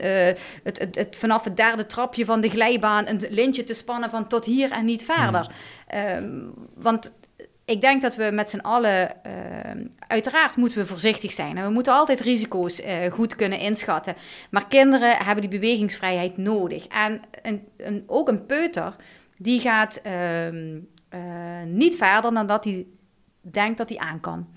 het, 0.62 0.78
het, 0.78 0.94
het, 0.94 1.16
vanaf 1.16 1.44
het 1.44 1.56
derde 1.56 1.86
trapje 1.86 2.24
van 2.24 2.40
de 2.40 2.48
glijbaan 2.48 3.06
een 3.06 3.20
lintje 3.30 3.64
te 3.64 3.74
spannen 3.74 4.10
van 4.10 4.26
tot 4.26 4.44
hier 4.44 4.70
en 4.70 4.84
niet 4.84 5.04
verder. 5.04 5.50
Hmm. 5.88 6.52
want 6.74 7.12
ik 7.64 7.80
denk 7.80 8.02
dat 8.02 8.16
we 8.16 8.30
met 8.32 8.50
z'n 8.50 8.58
allen, 8.58 9.10
uh, 9.26 9.86
uiteraard 10.06 10.56
moeten 10.56 10.78
we 10.78 10.86
voorzichtig 10.86 11.32
zijn. 11.32 11.56
En 11.56 11.64
we 11.64 11.70
moeten 11.70 11.92
altijd 11.92 12.20
risico's 12.20 12.80
uh, 12.80 13.12
goed 13.12 13.36
kunnen 13.36 13.58
inschatten. 13.58 14.16
Maar 14.50 14.66
kinderen 14.66 15.16
hebben 15.16 15.48
die 15.48 15.60
bewegingsvrijheid 15.60 16.36
nodig. 16.36 16.86
En 16.86 17.22
een, 17.42 17.68
een, 17.76 18.04
ook 18.06 18.28
een 18.28 18.46
peuter, 18.46 18.96
die 19.36 19.60
gaat 19.60 20.02
uh, 20.06 20.12
niet 21.66 21.96
verder 21.96 22.34
dan 22.34 22.46
dat 22.46 22.64
hij 22.64 22.86
denkt 23.40 23.78
dat 23.78 23.88
hij 23.88 23.98
aan 23.98 24.20
kan. 24.20 24.48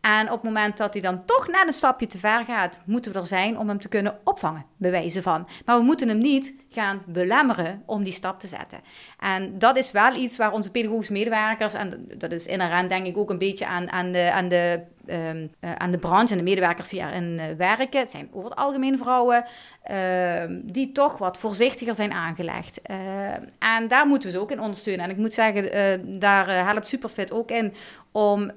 En 0.00 0.26
op 0.26 0.32
het 0.32 0.42
moment 0.42 0.76
dat 0.76 0.92
hij 0.92 1.02
dan 1.02 1.24
toch 1.24 1.48
net 1.48 1.66
een 1.66 1.72
stapje 1.72 2.06
te 2.06 2.18
ver 2.18 2.44
gaat, 2.44 2.80
moeten 2.84 3.12
we 3.12 3.18
er 3.18 3.26
zijn 3.26 3.58
om 3.58 3.68
hem 3.68 3.80
te 3.80 3.88
kunnen 3.88 4.18
opvangen, 4.24 4.64
bewijzen 4.76 5.22
van. 5.22 5.48
Maar 5.64 5.78
we 5.78 5.84
moeten 5.84 6.08
hem 6.08 6.18
niet 6.18 6.54
gaan 6.70 7.02
belemmeren 7.06 7.82
om 7.86 8.02
die 8.02 8.12
stap 8.12 8.40
te 8.40 8.46
zetten. 8.46 8.80
En 9.18 9.58
dat 9.58 9.76
is 9.76 9.90
wel 9.90 10.14
iets 10.14 10.36
waar 10.36 10.52
onze 10.52 10.70
pedagogische 10.70 11.12
medewerkers, 11.12 11.74
en 11.74 12.08
dat 12.16 12.32
is 12.32 12.46
inherent 12.46 12.88
denk 12.88 13.06
ik 13.06 13.16
ook 13.16 13.30
een 13.30 13.38
beetje 13.38 13.66
aan, 13.66 13.90
aan, 13.90 14.12
de, 14.12 14.32
aan, 14.32 14.48
de, 14.48 14.80
um, 15.12 15.50
aan 15.60 15.90
de 15.90 15.98
branche 15.98 16.32
en 16.32 16.38
de 16.38 16.44
medewerkers 16.44 16.88
die 16.88 17.00
erin 17.00 17.38
uh, 17.38 17.44
werken, 17.56 18.00
het 18.00 18.10
zijn 18.10 18.28
over 18.32 18.50
het 18.50 18.58
algemeen 18.58 18.98
vrouwen, 18.98 19.44
uh, 19.90 19.96
die 20.62 20.92
toch 20.92 21.18
wat 21.18 21.38
voorzichtiger 21.38 21.94
zijn 21.94 22.12
aangelegd. 22.12 22.80
Uh, 22.90 22.96
en 23.58 23.88
daar 23.88 24.06
moeten 24.06 24.28
we 24.28 24.34
ze 24.34 24.40
ook 24.40 24.50
in 24.50 24.60
ondersteunen. 24.60 25.04
En 25.04 25.10
ik 25.10 25.16
moet 25.16 25.34
zeggen, 25.34 26.18
daar 26.18 26.66
helpt 26.66 26.88
Superfit 26.88 27.32
ook 27.32 27.50
in 27.50 27.74
om 28.12 28.50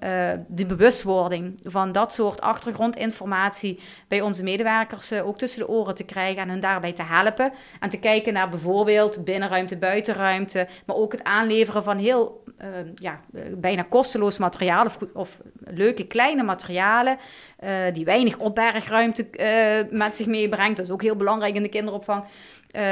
de 0.48 0.66
bewustwording 0.66 1.60
van 1.64 1.92
dat 1.92 2.14
soort 2.14 2.42
achtergrondinformatie 2.42 3.80
bij 4.08 4.22
onze 4.22 4.44
medewerkers 4.44 5.14
ook 5.14 5.38
tussen 5.38 5.60
de 5.60 5.70
oren 5.70 5.96
te 5.96 6.04
krijgen 6.04 6.42
en 6.42 6.50
hen 6.50 6.60
daarbij 6.60 6.94
te 6.94 7.04
helpen. 7.04 7.54
En 7.80 7.90
te 7.90 7.98
kijken 8.00 8.34
naar 8.34 8.50
bijvoorbeeld 8.50 9.26
binnenruimte, 9.26 9.78
buitenruimte, 9.78 10.68
maar 10.86 10.96
ook 10.96 11.12
het 11.12 11.24
aanleveren 11.24 11.84
van 11.84 11.98
heel 11.98 12.43
uh, 12.64 12.70
ja, 12.96 13.20
bijna 13.58 13.84
kosteloos 13.84 14.38
materiaal 14.38 14.86
of, 14.86 14.98
of 15.14 15.42
leuke 15.66 16.08
kleine 16.08 16.44
materialen 16.44 17.18
uh, 17.64 17.70
die 17.94 18.06
weinig 18.06 18.38
opbergruimte 18.38 19.28
uh, 19.32 20.00
met 20.00 20.16
zich 20.16 20.26
meebrengt. 20.26 20.78
Dat 20.78 20.86
is 20.86 20.92
ook 20.92 21.02
heel 21.02 21.16
belangrijk 21.16 21.56
in 21.56 21.64
de 21.64 21.70
kinderopvang. 21.70 22.24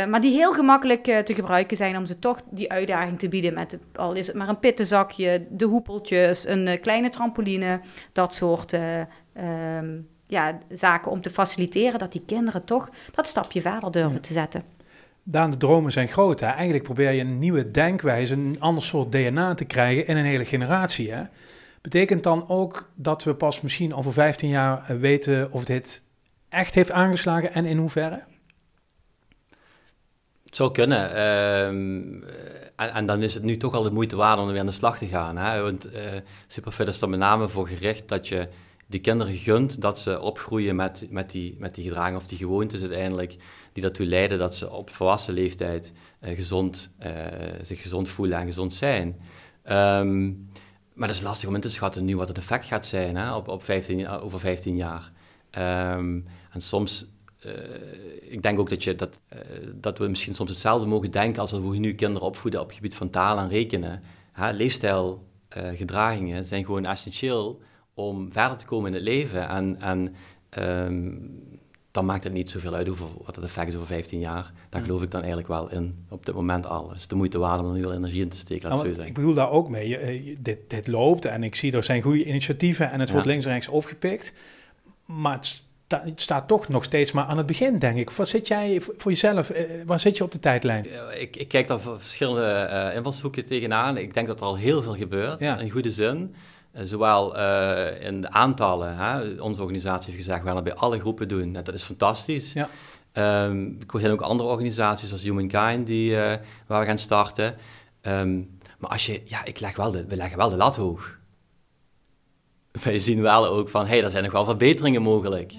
maar 0.09 0.21
die 0.21 0.33
heel 0.33 0.53
gemakkelijk 0.53 1.03
te 1.03 1.33
gebruiken 1.33 1.77
zijn 1.77 1.97
om 1.97 2.05
ze 2.05 2.19
toch 2.19 2.39
die 2.49 2.71
uitdaging 2.71 3.19
te 3.19 3.29
bieden. 3.29 3.53
Met 3.53 3.77
al 3.95 4.13
is 4.13 4.27
het 4.27 4.35
maar 4.35 4.49
een 4.49 4.59
pittenzakje, 4.59 5.45
de 5.49 5.65
hoepeltjes, 5.65 6.47
een 6.47 6.79
kleine 6.81 7.09
trampoline, 7.09 7.81
dat 8.11 8.33
soort 8.33 8.73
ehm, 8.73 9.99
ja, 10.27 10.57
zaken 10.69 11.11
om 11.11 11.21
te 11.21 11.29
faciliteren 11.29 11.99
dat 11.99 12.11
die 12.11 12.23
kinderen 12.25 12.63
toch 12.63 12.89
dat 13.11 13.27
stapje 13.27 13.61
verder 13.61 13.91
durven 13.91 14.21
te 14.21 14.33
zetten. 14.33 14.80
Daan, 15.23 15.51
de 15.51 15.57
dromen 15.57 15.91
zijn 15.91 16.07
groot. 16.07 16.39
Hè? 16.39 16.47
Eigenlijk 16.47 16.83
probeer 16.83 17.11
je 17.11 17.21
een 17.21 17.39
nieuwe 17.39 17.71
denkwijze, 17.71 18.33
een 18.33 18.55
ander 18.59 18.83
soort 18.83 19.11
DNA 19.11 19.53
te 19.53 19.65
krijgen 19.65 20.07
in 20.07 20.17
een 20.17 20.25
hele 20.25 20.45
generatie. 20.45 21.11
Hè? 21.11 21.23
Betekent 21.81 22.23
dan 22.23 22.49
ook 22.49 22.91
dat 22.95 23.23
we 23.23 23.33
pas 23.33 23.61
misschien 23.61 23.95
over 23.95 24.13
15 24.13 24.49
jaar 24.49 24.85
eh, 24.87 24.97
weten 24.97 25.51
of 25.51 25.65
dit 25.65 26.03
echt 26.49 26.75
heeft 26.75 26.91
aangeslagen 26.91 27.53
en 27.53 27.65
in 27.65 27.77
hoeverre? 27.77 28.23
Het 30.45 30.55
zou 30.55 30.71
kunnen. 30.71 31.15
Ehm, 31.15 32.23
en, 32.75 32.93
en, 32.93 33.05
dan 33.05 33.23
is 33.23 33.33
het 33.33 33.43
nu 33.43 33.57
toch 33.57 33.73
al 33.73 33.83
de 33.83 33.91
moeite 33.91 34.15
waard 34.15 34.39
om 34.39 34.45
er 34.45 34.51
weer 34.51 34.59
aan 34.59 34.67
de 34.67 34.71
slag 34.71 34.97
te 34.97 35.07
gaan. 35.07 35.37
Hè? 35.37 35.61
Want 35.61 35.93
uh, 35.93 36.01
Superfit 36.47 36.87
is 36.87 37.01
er 37.01 37.09
met 37.09 37.19
name 37.19 37.49
voor 37.49 37.67
gericht 37.67 38.09
dat 38.09 38.27
je 38.27 38.47
die 38.91 38.99
kinderen 38.99 39.35
gunt 39.35 39.81
dat 39.81 39.99
ze 39.99 40.19
opgroeien 40.19 40.75
met, 40.75 41.07
met, 41.09 41.31
die, 41.31 41.55
met 41.59 41.75
die 41.75 41.83
gedragingen 41.83 42.19
of 42.19 42.27
die 42.27 42.37
gewoontes 42.37 42.81
uiteindelijk 42.81 43.35
die 43.73 43.83
ertoe 43.83 44.05
leiden 44.05 44.39
dat 44.39 44.55
ze 44.55 44.69
op 44.69 44.89
volwassen 44.89 45.33
leeftijd 45.33 45.91
uh, 46.21 46.35
gezond, 46.35 46.93
uh, 47.05 47.09
zich 47.61 47.81
gezond 47.81 48.09
voelen 48.09 48.37
en 48.37 48.45
gezond 48.45 48.73
zijn. 48.73 49.07
Um, 49.69 50.49
maar 50.93 51.07
dat 51.07 51.17
is 51.17 51.23
lastig 51.23 51.47
om 51.47 51.55
in 51.55 51.61
te 51.61 51.69
schatten 51.69 52.05
nu 52.05 52.15
wat 52.17 52.27
het 52.27 52.37
effect 52.37 52.65
gaat 52.65 52.85
zijn 52.85 53.15
hè, 53.15 53.35
op, 53.35 53.47
op 53.47 53.63
15, 53.63 54.07
over 54.07 54.39
15 54.39 54.75
jaar. 54.75 55.11
Um, 55.57 56.25
en 56.51 56.61
soms, 56.61 57.11
ik 58.21 58.41
denk 58.41 58.59
ook 58.59 58.69
dat, 58.69 58.83
je, 58.83 58.95
dat, 58.95 59.21
dat 59.73 59.97
we 59.97 60.07
misschien 60.07 60.35
soms 60.35 60.49
hetzelfde 60.49 60.87
mogen 60.87 61.11
denken 61.11 61.41
als 61.41 61.51
we 61.51 61.77
nu 61.77 61.93
kinderen 61.93 62.27
opvoeden 62.27 62.59
op 62.59 62.65
het 62.65 62.75
gebied 62.75 62.95
van 62.95 63.09
taal 63.09 63.37
en 63.37 63.49
rekenen. 63.49 64.01
Hè, 64.31 64.51
leefstijlgedragingen 64.51 66.45
zijn 66.45 66.65
gewoon 66.65 66.85
essentieel 66.85 67.61
om 67.93 68.31
verder 68.31 68.57
te 68.57 68.65
komen 68.65 68.87
in 68.87 68.93
het 68.93 69.03
leven. 69.03 69.47
En, 69.47 69.81
en 69.81 70.15
um, 70.63 71.59
dan 71.91 72.05
maakt 72.05 72.23
het 72.23 72.33
niet 72.33 72.49
zoveel 72.49 72.73
uit 72.73 72.87
hoeveel, 72.87 73.21
wat 73.25 73.35
het 73.35 73.45
effect 73.45 73.67
is 73.67 73.75
over 73.75 73.87
15 73.87 74.19
jaar. 74.19 74.51
Daar 74.69 74.81
geloof 74.81 75.01
ik 75.01 75.11
dan 75.11 75.19
eigenlijk 75.19 75.49
wel 75.49 75.69
in, 75.69 76.05
op 76.09 76.25
dit 76.25 76.35
moment 76.35 76.65
al. 76.65 76.89
Het 76.89 76.99
is 76.99 77.07
de 77.07 77.15
moeite 77.15 77.37
waard 77.37 77.59
om 77.59 77.67
er 77.67 77.73
nu 77.73 77.81
wel 77.81 77.93
energie 77.93 78.21
in 78.21 78.29
te 78.29 78.37
steken, 78.37 78.69
laat 78.69 78.83
nou, 78.83 78.93
zo 78.93 79.01
Ik 79.01 79.13
bedoel 79.13 79.33
daar 79.33 79.49
ook 79.49 79.69
mee, 79.69 79.97
eh, 79.97 80.37
dit, 80.41 80.57
dit 80.67 80.87
loopt 80.87 81.25
en 81.25 81.43
ik 81.43 81.55
zie 81.55 81.71
er 81.71 81.83
zijn 81.83 82.01
goede 82.01 82.25
initiatieven 82.25 82.91
en 82.91 82.99
het 82.99 83.11
wordt 83.11 83.25
links 83.25 83.45
en 83.45 83.51
rechts 83.51 83.67
opgepikt. 83.67 84.33
Maar 85.05 85.33
het, 85.33 85.65
staat 86.15 86.47
toch 86.47 86.67
nog 86.67 86.83
steeds 86.83 87.11
maar 87.11 87.25
aan 87.25 87.37
het 87.37 87.45
begin, 87.45 87.79
denk 87.79 87.97
ik. 87.97 88.09
Wat 88.09 88.27
zit 88.27 88.47
jij 88.47 88.81
voor 88.81 89.11
jezelf, 89.11 89.49
eh, 89.49 89.63
waar 89.85 89.99
zit 89.99 90.17
je 90.17 90.23
op 90.23 90.31
de 90.31 90.39
tijdlijn? 90.39 90.85
Ik, 91.19 91.35
ik 91.35 91.47
kijk 91.47 91.67
daar 91.67 91.79
verschillende 91.79 92.69
uh, 92.71 92.95
invalshoeken 92.95 93.45
tegenaan. 93.45 93.97
Ik 93.97 94.13
denk 94.13 94.27
dat 94.27 94.39
er 94.39 94.45
al 94.45 94.57
heel 94.57 94.81
veel 94.81 94.95
gebeurt, 94.95 95.41
in 95.41 95.69
goede 95.69 95.91
zin. 95.91 96.35
Eh, 96.71 96.83
zowel 96.85 97.37
uh, 97.37 98.05
in 98.05 98.21
de 98.21 98.29
aantallen, 98.29 98.97
hè, 98.97 99.41
onze 99.41 99.61
organisatie 99.61 100.05
heeft 100.05 100.23
gezegd, 100.23 100.39
we 100.39 100.47
willen 100.47 100.63
bij 100.63 100.73
alle 100.73 100.99
groepen 100.99 101.27
doen. 101.27 101.55
En 101.55 101.63
dat 101.63 101.73
is 101.73 101.83
fantastisch. 101.83 102.53
Ja. 102.53 102.69
Ehm, 103.11 103.71
er 103.93 103.99
zijn 103.99 104.11
ook 104.11 104.21
andere 104.21 104.49
organisaties 104.49 105.07
zoals 105.07 105.23
Humankind 105.23 105.87
die, 105.87 106.11
uh, 106.11 106.33
waar 106.67 106.79
we 106.79 106.85
gaan 106.85 106.97
starten. 106.97 107.55
Um, 108.01 108.59
maar 108.77 108.89
als 108.89 109.05
je, 109.05 109.21
ja, 109.25 109.45
ik 109.45 109.59
leg 109.59 109.75
wel 109.75 109.91
de, 109.91 110.05
we 110.05 110.15
leggen 110.15 110.37
wel 110.37 110.49
de 110.49 110.55
lat 110.55 110.75
hoog. 110.75 111.19
Wij 112.83 112.99
zien 112.99 113.21
wel 113.21 113.47
ook 113.47 113.69
van, 113.69 113.81
hé, 113.81 113.87
hey, 113.87 114.03
er 114.03 114.09
zijn 114.09 114.23
nog 114.23 114.31
wel 114.31 114.45
verbeteringen 114.45 115.01
mogelijk. 115.01 115.53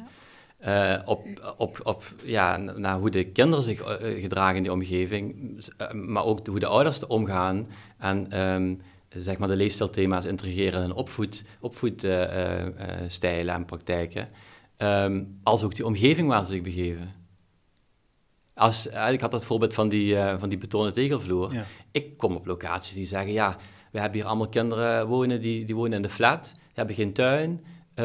Uh, 0.66 0.98
op, 1.04 1.26
op, 1.56 1.80
op 1.82 2.04
ja, 2.24 2.56
naar 2.56 2.98
hoe 2.98 3.10
de 3.10 3.24
kinderen 3.24 3.64
zich 3.64 3.80
uh, 3.80 4.22
gedragen 4.22 4.56
in 4.56 4.62
die 4.62 4.72
omgeving, 4.72 5.58
maar 5.92 6.24
ook 6.24 6.46
hoe 6.46 6.58
de 6.58 6.66
ouders 6.66 7.00
er 7.00 7.08
omgaan 7.08 7.68
en 7.98 8.40
um, 8.40 8.80
zeg 9.16 9.38
maar 9.38 9.48
de 9.48 9.56
leefstijlthema's 9.56 10.24
integreren 10.24 10.82
in 10.82 10.92
opvoed, 10.92 11.44
opvoedstijlen 11.60 13.54
en 13.54 13.64
praktijken, 13.64 14.28
um, 14.78 15.38
als 15.42 15.62
ook 15.62 15.74
die 15.74 15.86
omgeving 15.86 16.28
waar 16.28 16.44
ze 16.44 16.50
zich 16.50 16.62
begeven. 16.62 17.12
Als, 18.54 18.86
ik 18.86 19.20
had 19.20 19.30
dat 19.30 19.44
voorbeeld 19.44 19.74
van 19.74 19.88
die, 19.88 20.14
uh, 20.14 20.38
van 20.38 20.48
die 20.48 20.58
betonnen 20.58 20.92
tegelvloer. 20.92 21.52
Ja. 21.52 21.66
Ik 21.90 22.16
kom 22.16 22.36
op 22.36 22.46
locaties 22.46 22.94
die 22.94 23.06
zeggen, 23.06 23.32
ja, 23.32 23.56
we 23.90 24.00
hebben 24.00 24.18
hier 24.18 24.28
allemaal 24.28 24.48
kinderen 24.48 25.06
wonen, 25.06 25.40
die, 25.40 25.64
die 25.64 25.74
wonen 25.74 25.92
in 25.92 26.02
de 26.02 26.08
flat, 26.08 26.52
hebben 26.72 26.94
geen 26.94 27.12
tuin. 27.12 27.64
Uh, 27.94 28.04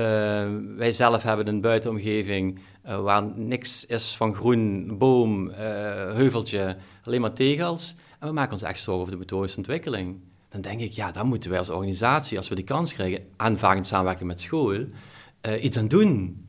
wij 0.76 0.92
zelf 0.92 1.24
hebben 1.24 1.48
een 1.48 1.62
buitenomgeving 1.62 2.60
uh, 2.86 3.02
waar 3.02 3.24
niks 3.36 3.86
is 3.86 4.16
van 4.16 4.36
groen, 4.36 4.98
boom, 4.98 5.50
heuveltje, 5.50 6.78
alleen 7.04 7.22
maar 7.22 7.34
tegels. 7.34 7.96
En 8.20 8.28
we 8.28 8.34
maken 8.34 8.54
ons 8.54 8.62
echt 8.62 8.80
zorgen 8.80 9.02
over 9.02 9.14
de 9.14 9.20
motorische 9.20 9.58
ontwikkeling. 9.58 10.20
Dan 10.62 10.72
denk 10.72 10.82
ik, 10.82 10.92
ja, 10.92 11.12
dan 11.12 11.28
moeten 11.28 11.50
wij 11.50 11.60
als 11.60 11.70
organisatie, 11.70 12.38
als 12.38 12.50
we 12.50 12.56
die 12.56 12.64
kans 12.64 12.94
krijgen, 12.94 13.24
aanvankelijk 13.36 13.88
samenwerken 13.88 14.26
met 14.26 14.42
school, 14.42 14.86
iets 15.62 15.78
aan 15.78 15.88
doen. 15.88 16.46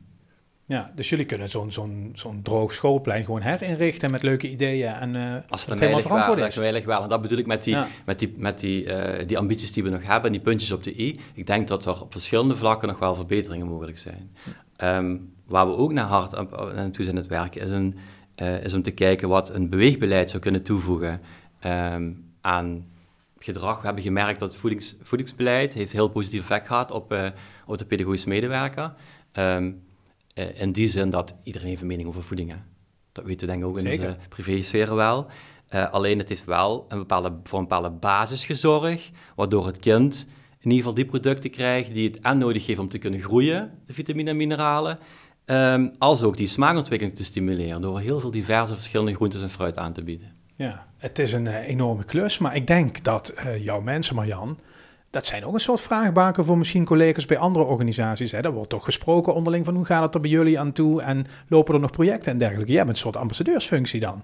Ja, 0.65 0.91
dus 0.95 1.09
jullie 1.09 1.25
kunnen 1.25 1.49
zo'n 1.49 1.71
zo'n 1.71 2.11
zo'n 2.13 2.41
droog 2.41 2.71
schoolplein 2.71 3.23
gewoon 3.23 3.41
herinrichten 3.41 4.11
met 4.11 4.23
leuke 4.23 4.49
ideeën 4.49 4.93
en 4.93 5.15
uh, 5.15 5.35
als 5.49 5.65
het 5.65 5.79
helemaal 5.79 6.01
verantwoord 6.01 6.39
is. 6.39 6.55
Wel, 6.55 6.83
wel. 6.83 7.03
En 7.03 7.09
dat 7.09 7.21
bedoel 7.21 7.37
ik 7.37 7.45
met 7.45 7.63
die, 7.63 7.77
met 8.05 8.19
die, 8.19 8.33
met 8.37 8.59
die, 8.59 8.83
uh, 8.83 9.27
die 9.27 9.37
ambities 9.37 9.71
die 9.71 9.83
we 9.83 9.89
nog 9.89 10.03
hebben 10.03 10.25
en 10.25 10.31
die 10.31 10.41
puntjes 10.41 10.71
op 10.71 10.83
de 10.83 10.99
i. 10.99 11.19
Ik 11.33 11.47
denk 11.47 11.67
dat 11.67 11.85
er 11.85 12.01
op 12.01 12.11
verschillende 12.11 12.55
vlakken 12.55 12.87
nog 12.87 12.99
wel 12.99 13.15
verbeteringen 13.15 13.67
mogelijk 13.67 13.97
zijn. 13.97 14.31
Um, 14.83 15.33
waar 15.45 15.67
we 15.67 15.75
ook 15.75 15.93
naar 15.93 16.05
hard 16.05 16.35
aan 16.75 16.91
toe 16.91 17.05
zijn 17.05 17.15
het 17.15 17.27
werken, 17.27 17.61
is, 17.61 17.71
een, 17.71 17.97
uh, 18.35 18.63
is 18.63 18.73
om 18.73 18.81
te 18.81 18.91
kijken 18.91 19.29
wat 19.29 19.49
een 19.49 19.69
beweegbeleid 19.69 20.29
zou 20.29 20.41
kunnen 20.41 20.63
toevoegen 20.63 21.21
um, 21.65 22.25
aan 22.41 22.85
gedrag. 23.39 23.79
We 23.79 23.85
hebben 23.85 24.03
gemerkt 24.03 24.39
dat 24.39 24.49
het 24.49 24.59
voedings, 24.59 24.97
voedingsbeleid 25.01 25.73
heeft 25.73 25.91
heel 25.91 26.07
positief 26.07 26.39
effect 26.39 26.67
gehad 26.67 26.91
op, 26.91 27.33
op 27.65 27.77
de 27.77 27.85
pedagogische 27.85 28.29
medewerker. 28.29 28.93
Um, 29.33 29.87
uh, 30.39 30.61
in 30.61 30.71
die 30.71 30.89
zin 30.89 31.09
dat 31.09 31.35
iedereen 31.43 31.67
heeft 31.67 31.81
een 31.81 31.87
mening 31.87 32.07
over 32.07 32.23
voeding. 32.23 32.49
Hè. 32.49 32.55
Dat 33.11 33.25
weten 33.25 33.39
we 33.39 33.53
denk 33.53 33.63
ik 33.63 33.69
ook 33.69 33.79
in 33.79 33.99
de 33.99 34.15
privésfeer 34.29 34.95
wel. 34.95 35.27
Uh, 35.69 35.91
alleen 35.91 36.17
het 36.17 36.29
heeft 36.29 36.45
wel 36.45 36.85
een 36.87 36.97
bepaalde, 36.97 37.39
voor 37.43 37.59
een 37.59 37.67
bepaalde 37.67 37.89
basis 37.89 38.45
gezorgd, 38.45 39.11
waardoor 39.35 39.65
het 39.65 39.79
kind 39.79 40.25
in 40.59 40.69
ieder 40.69 40.77
geval 40.77 40.93
die 40.93 41.05
producten 41.05 41.49
krijgt 41.49 41.93
die 41.93 42.07
het 42.07 42.23
aan 42.23 42.37
nodig 42.37 42.65
heeft 42.65 42.79
om 42.79 42.89
te 42.89 42.97
kunnen 42.97 43.19
groeien, 43.19 43.71
de 43.85 43.93
vitamine 43.93 44.29
en 44.29 44.37
mineralen, 44.37 44.99
um, 45.45 45.91
als 45.97 46.23
ook 46.23 46.37
die 46.37 46.47
smaakontwikkeling 46.47 47.17
te 47.17 47.23
stimuleren 47.23 47.81
door 47.81 47.99
heel 47.99 48.19
veel 48.19 48.31
diverse 48.31 48.75
verschillende 48.75 49.13
groentes 49.13 49.41
en 49.41 49.49
fruit 49.49 49.77
aan 49.77 49.93
te 49.93 50.03
bieden. 50.03 50.38
Ja, 50.59 50.85
het 50.97 51.19
is 51.19 51.33
een 51.33 51.45
uh, 51.45 51.67
enorme 51.67 52.03
klus, 52.03 52.37
maar 52.37 52.55
ik 52.55 52.67
denk 52.67 53.03
dat 53.03 53.33
uh, 53.45 53.63
jouw 53.63 53.81
mensen, 53.81 54.15
Marjan, 54.15 54.59
dat 55.09 55.25
zijn 55.25 55.45
ook 55.45 55.53
een 55.53 55.59
soort 55.59 55.81
vraagbaken 55.81 56.45
voor 56.45 56.57
misschien 56.57 56.85
collega's 56.85 57.25
bij 57.25 57.37
andere 57.37 57.65
organisaties. 57.65 58.31
Hè? 58.31 58.41
Er 58.41 58.51
wordt 58.51 58.69
toch 58.69 58.83
gesproken 58.83 59.33
onderling 59.33 59.65
van 59.65 59.75
hoe 59.75 59.85
gaat 59.85 60.03
het 60.03 60.15
er 60.15 60.21
bij 60.21 60.29
jullie 60.29 60.59
aan 60.59 60.71
toe 60.71 61.01
en 61.01 61.25
lopen 61.47 61.73
er 61.73 61.79
nog 61.79 61.91
projecten 61.91 62.31
en 62.31 62.37
dergelijke. 62.37 62.71
Jij 62.71 62.83
bent 62.83 62.95
een 62.95 63.01
soort 63.01 63.17
ambassadeursfunctie 63.17 63.99
dan. 63.99 64.23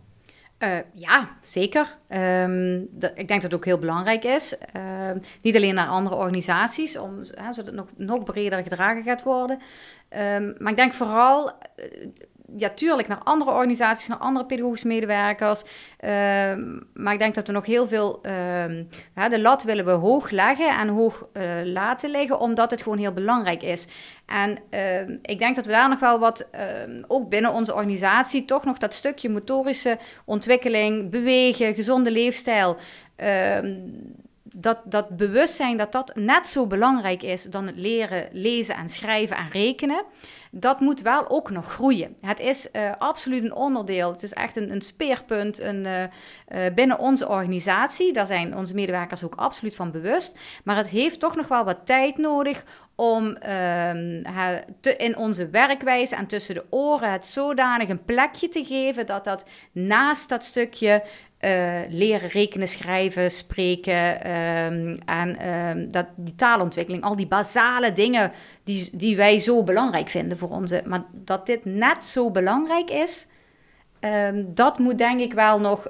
Uh, 0.60 0.78
ja, 0.94 1.30
zeker. 1.42 1.96
Um, 2.10 2.88
de, 2.92 3.12
ik 3.16 3.28
denk 3.28 3.42
dat 3.42 3.44
het 3.44 3.54
ook 3.54 3.66
heel 3.66 3.80
belangrijk 3.80 4.24
is. 4.24 4.56
Uh, 4.76 5.12
niet 5.42 5.56
alleen 5.56 5.76
naar 5.76 5.88
andere 5.88 6.16
organisaties, 6.16 6.98
om, 6.98 7.18
hè, 7.18 7.54
zodat 7.54 7.66
het 7.66 7.76
nog, 7.76 7.88
nog 7.96 8.24
breder 8.24 8.64
gedragen 8.64 9.04
gaat 9.04 9.24
worden. 9.24 9.60
Um, 10.10 10.56
maar 10.58 10.72
ik 10.72 10.78
denk 10.78 10.94
vooral, 10.94 11.48
uh, 11.48 11.86
ja, 12.58 12.70
tuurlijk 12.70 13.08
naar 13.08 13.22
andere 13.24 13.52
organisaties, 13.52 14.08
naar 14.08 14.18
andere 14.18 14.46
pedagogische 14.46 14.88
medewerkers. 14.88 15.64
Ehm, 15.98 16.80
maar 16.94 17.14
ik 17.14 17.20
denk 17.20 17.36
dat 17.36 17.48
we 17.48 17.54
nog 17.54 17.66
heel 17.66 17.88
veel. 17.88 18.20
Uh, 18.24 19.30
de 19.30 19.40
lat 19.42 19.64
willen 19.64 19.86
we 19.86 19.92
hoog 19.92 20.30
leggen 20.30 20.78
en 20.78 20.88
hoog 20.88 21.28
uh, 21.34 21.44
laten 21.64 22.10
liggen, 22.10 22.40
omdat 22.40 22.72
het 22.72 22.82
gewoon 22.82 22.98
heel 22.98 23.14
belangrijk 23.14 23.64
is. 23.64 23.88
En 24.26 24.58
uh, 24.72 25.18
ik 25.22 25.40
denk 25.40 25.56
dat 25.56 25.66
we 25.66 25.72
daar 25.72 25.90
nog 25.90 26.00
wel 26.00 26.20
wat, 26.20 26.50
ook 27.08 27.30
binnen 27.30 27.54
onze 27.54 27.74
organisatie, 27.74 28.46
toch 28.46 28.66
nog 28.66 28.78
dat 28.78 28.94
stukje 28.94 29.30
motorische 29.30 29.98
ontwikkeling, 30.26 31.10
bewegen, 31.10 31.74
gezonde 31.74 32.12
leefstijl 32.12 32.78
dat, 34.58 34.80
dat 34.86 35.18
bewustzijn 35.18 35.78
dat 35.78 35.92
dat 35.92 36.16
net 36.16 36.48
zo 36.48 36.68
belangrijk 36.68 37.24
is 37.24 37.44
dan 37.44 37.66
het 37.66 37.78
leren 37.78 38.28
lezen 38.32 38.76
en 38.76 38.90
schrijven 38.90 39.38
en 39.38 39.50
rekenen, 39.52 40.04
dat 40.58 40.80
moet 40.80 41.02
wel 41.02 41.30
ook 41.30 41.50
nog 41.50 41.72
groeien. 41.74 42.18
Het 42.22 42.40
is 42.40 42.70
uh, 42.72 42.92
absoluut 42.98 43.44
een 43.44 43.54
onderdeel, 43.54 44.12
het 44.12 44.24
is 44.24 44.34
echt 44.34 44.56
een, 44.56 44.72
een 44.72 44.82
speerpunt 44.82 45.60
een, 45.60 45.86
uh, 45.86 46.02
uh, 46.02 46.74
binnen 46.76 47.00
onze 47.00 47.28
organisatie. 47.28 48.14
Daar 48.14 48.26
zijn 48.26 48.58
onze 48.58 48.74
medewerkers 48.74 49.24
ook 49.24 49.36
absoluut 49.36 49.76
van 49.76 49.92
bewust. 49.92 50.38
Maar 50.64 50.78
het 50.78 50.88
heeft 50.88 51.20
toch 51.20 51.36
nog 51.36 51.48
wel 51.48 51.64
wat 51.64 51.86
tijd 51.86 52.18
nodig 52.18 52.64
om 52.96 53.36
ehm, 53.36 54.24
in 54.98 55.18
onze 55.18 55.50
werkwijze 55.50 56.16
en 56.16 56.28
tussen 56.28 56.56
de 56.56 56.66
oren 56.70 57.12
het 57.12 57.28
zodanig 57.28 57.90
een 57.90 58.04
plekje 58.04 58.50
te 58.50 58.66
geven 58.66 59.06
dat 59.06 59.24
dat 59.24 59.46
naast 59.72 60.30
dat 60.30 60.44
stukje 60.44 61.04
uh, 61.46 61.80
leren 61.90 62.30
rekenen, 62.30 62.68
schrijven, 62.68 63.32
spreken 63.32 64.32
um, 64.32 64.98
en 65.06 65.50
um, 65.50 65.92
dat, 65.92 66.06
die 66.16 66.36
taalontwikkeling, 66.36 67.04
al 67.04 67.16
die 67.16 67.28
basale 67.28 67.94
dingen 67.94 68.32
die, 68.64 68.90
die 68.92 69.16
wij 69.16 69.40
zo 69.40 69.64
belangrijk 69.64 70.10
vinden 70.10 70.38
voor 70.38 70.50
onze, 70.50 70.82
maar 70.86 71.04
dat 71.12 71.46
dit 71.46 71.66
net 71.66 72.06
zo 72.06 72.32
belangrijk 72.32 72.90
is, 72.90 73.28
um, 74.00 74.54
dat 74.54 74.80
moet 74.80 74.98
denk 74.98 75.20
ik 75.20 75.34
wel 75.34 75.60
nog 75.60 75.88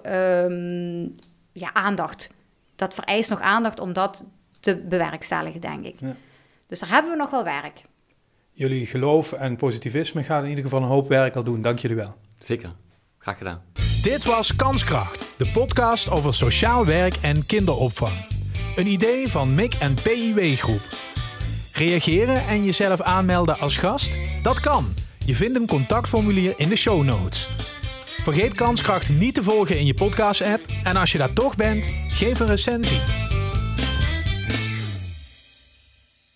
ja, 1.52 1.74
aandacht. 1.74 2.34
Dat 2.76 2.94
vereist 2.94 3.30
nog 3.30 3.42
aandacht 3.42 3.80
om 3.80 3.94
dat 3.94 4.26
te 4.60 4.76
bewerkstelligen, 4.76 5.62
denk 5.62 5.86
ik. 5.86 5.96
Ja. 6.00 6.16
Dus 6.68 6.80
daar 6.80 6.90
hebben 6.90 7.12
we 7.12 7.18
nog 7.18 7.30
wel 7.30 7.44
werk. 7.44 7.82
Jullie 8.52 8.86
geloof 8.86 9.34
en 9.34 9.56
positivisme 9.56 10.24
gaan 10.24 10.44
in 10.44 10.50
ieder 10.50 10.64
geval 10.64 10.82
een 10.82 10.88
hoop 10.88 11.08
werk 11.08 11.36
al 11.36 11.44
doen. 11.44 11.62
Dank 11.62 11.80
jullie 11.80 11.98
wel. 11.98 12.16
Zeker. 12.40 12.76
Graag 13.18 13.38
gedaan. 13.38 13.64
Dit 14.06 14.26
was 14.26 14.56
Kanskracht, 14.56 15.26
de 15.38 15.52
podcast 15.52 16.10
over 16.10 16.34
sociaal 16.34 16.86
werk 16.86 17.16
en 17.22 17.46
kinderopvang. 17.46 18.14
Een 18.76 18.88
idee 18.88 19.28
van 19.30 19.56
MIC 19.56 19.74
en 19.74 19.94
PIW 20.04 20.56
Groep. 20.58 20.82
Reageren 21.74 22.48
en 22.48 22.66
jezelf 22.66 23.02
aanmelden 23.02 23.60
als 23.60 23.78
gast? 23.78 24.18
Dat 24.42 24.60
kan. 24.60 24.94
Je 25.26 25.36
vindt 25.36 25.56
een 25.60 25.68
contactformulier 25.68 26.54
in 26.58 26.70
de 26.70 26.76
show 26.76 27.04
notes. 27.04 27.50
Vergeet 28.24 28.54
Kanskracht 28.54 29.10
niet 29.10 29.34
te 29.34 29.44
volgen 29.44 29.80
in 29.80 29.86
je 29.86 29.94
podcast-app 29.94 30.62
en 30.84 30.96
als 30.96 31.12
je 31.12 31.18
daar 31.18 31.34
toch 31.34 31.56
bent, 31.56 31.90
geef 32.10 32.40
een 32.40 32.48
recensie. 32.48 33.02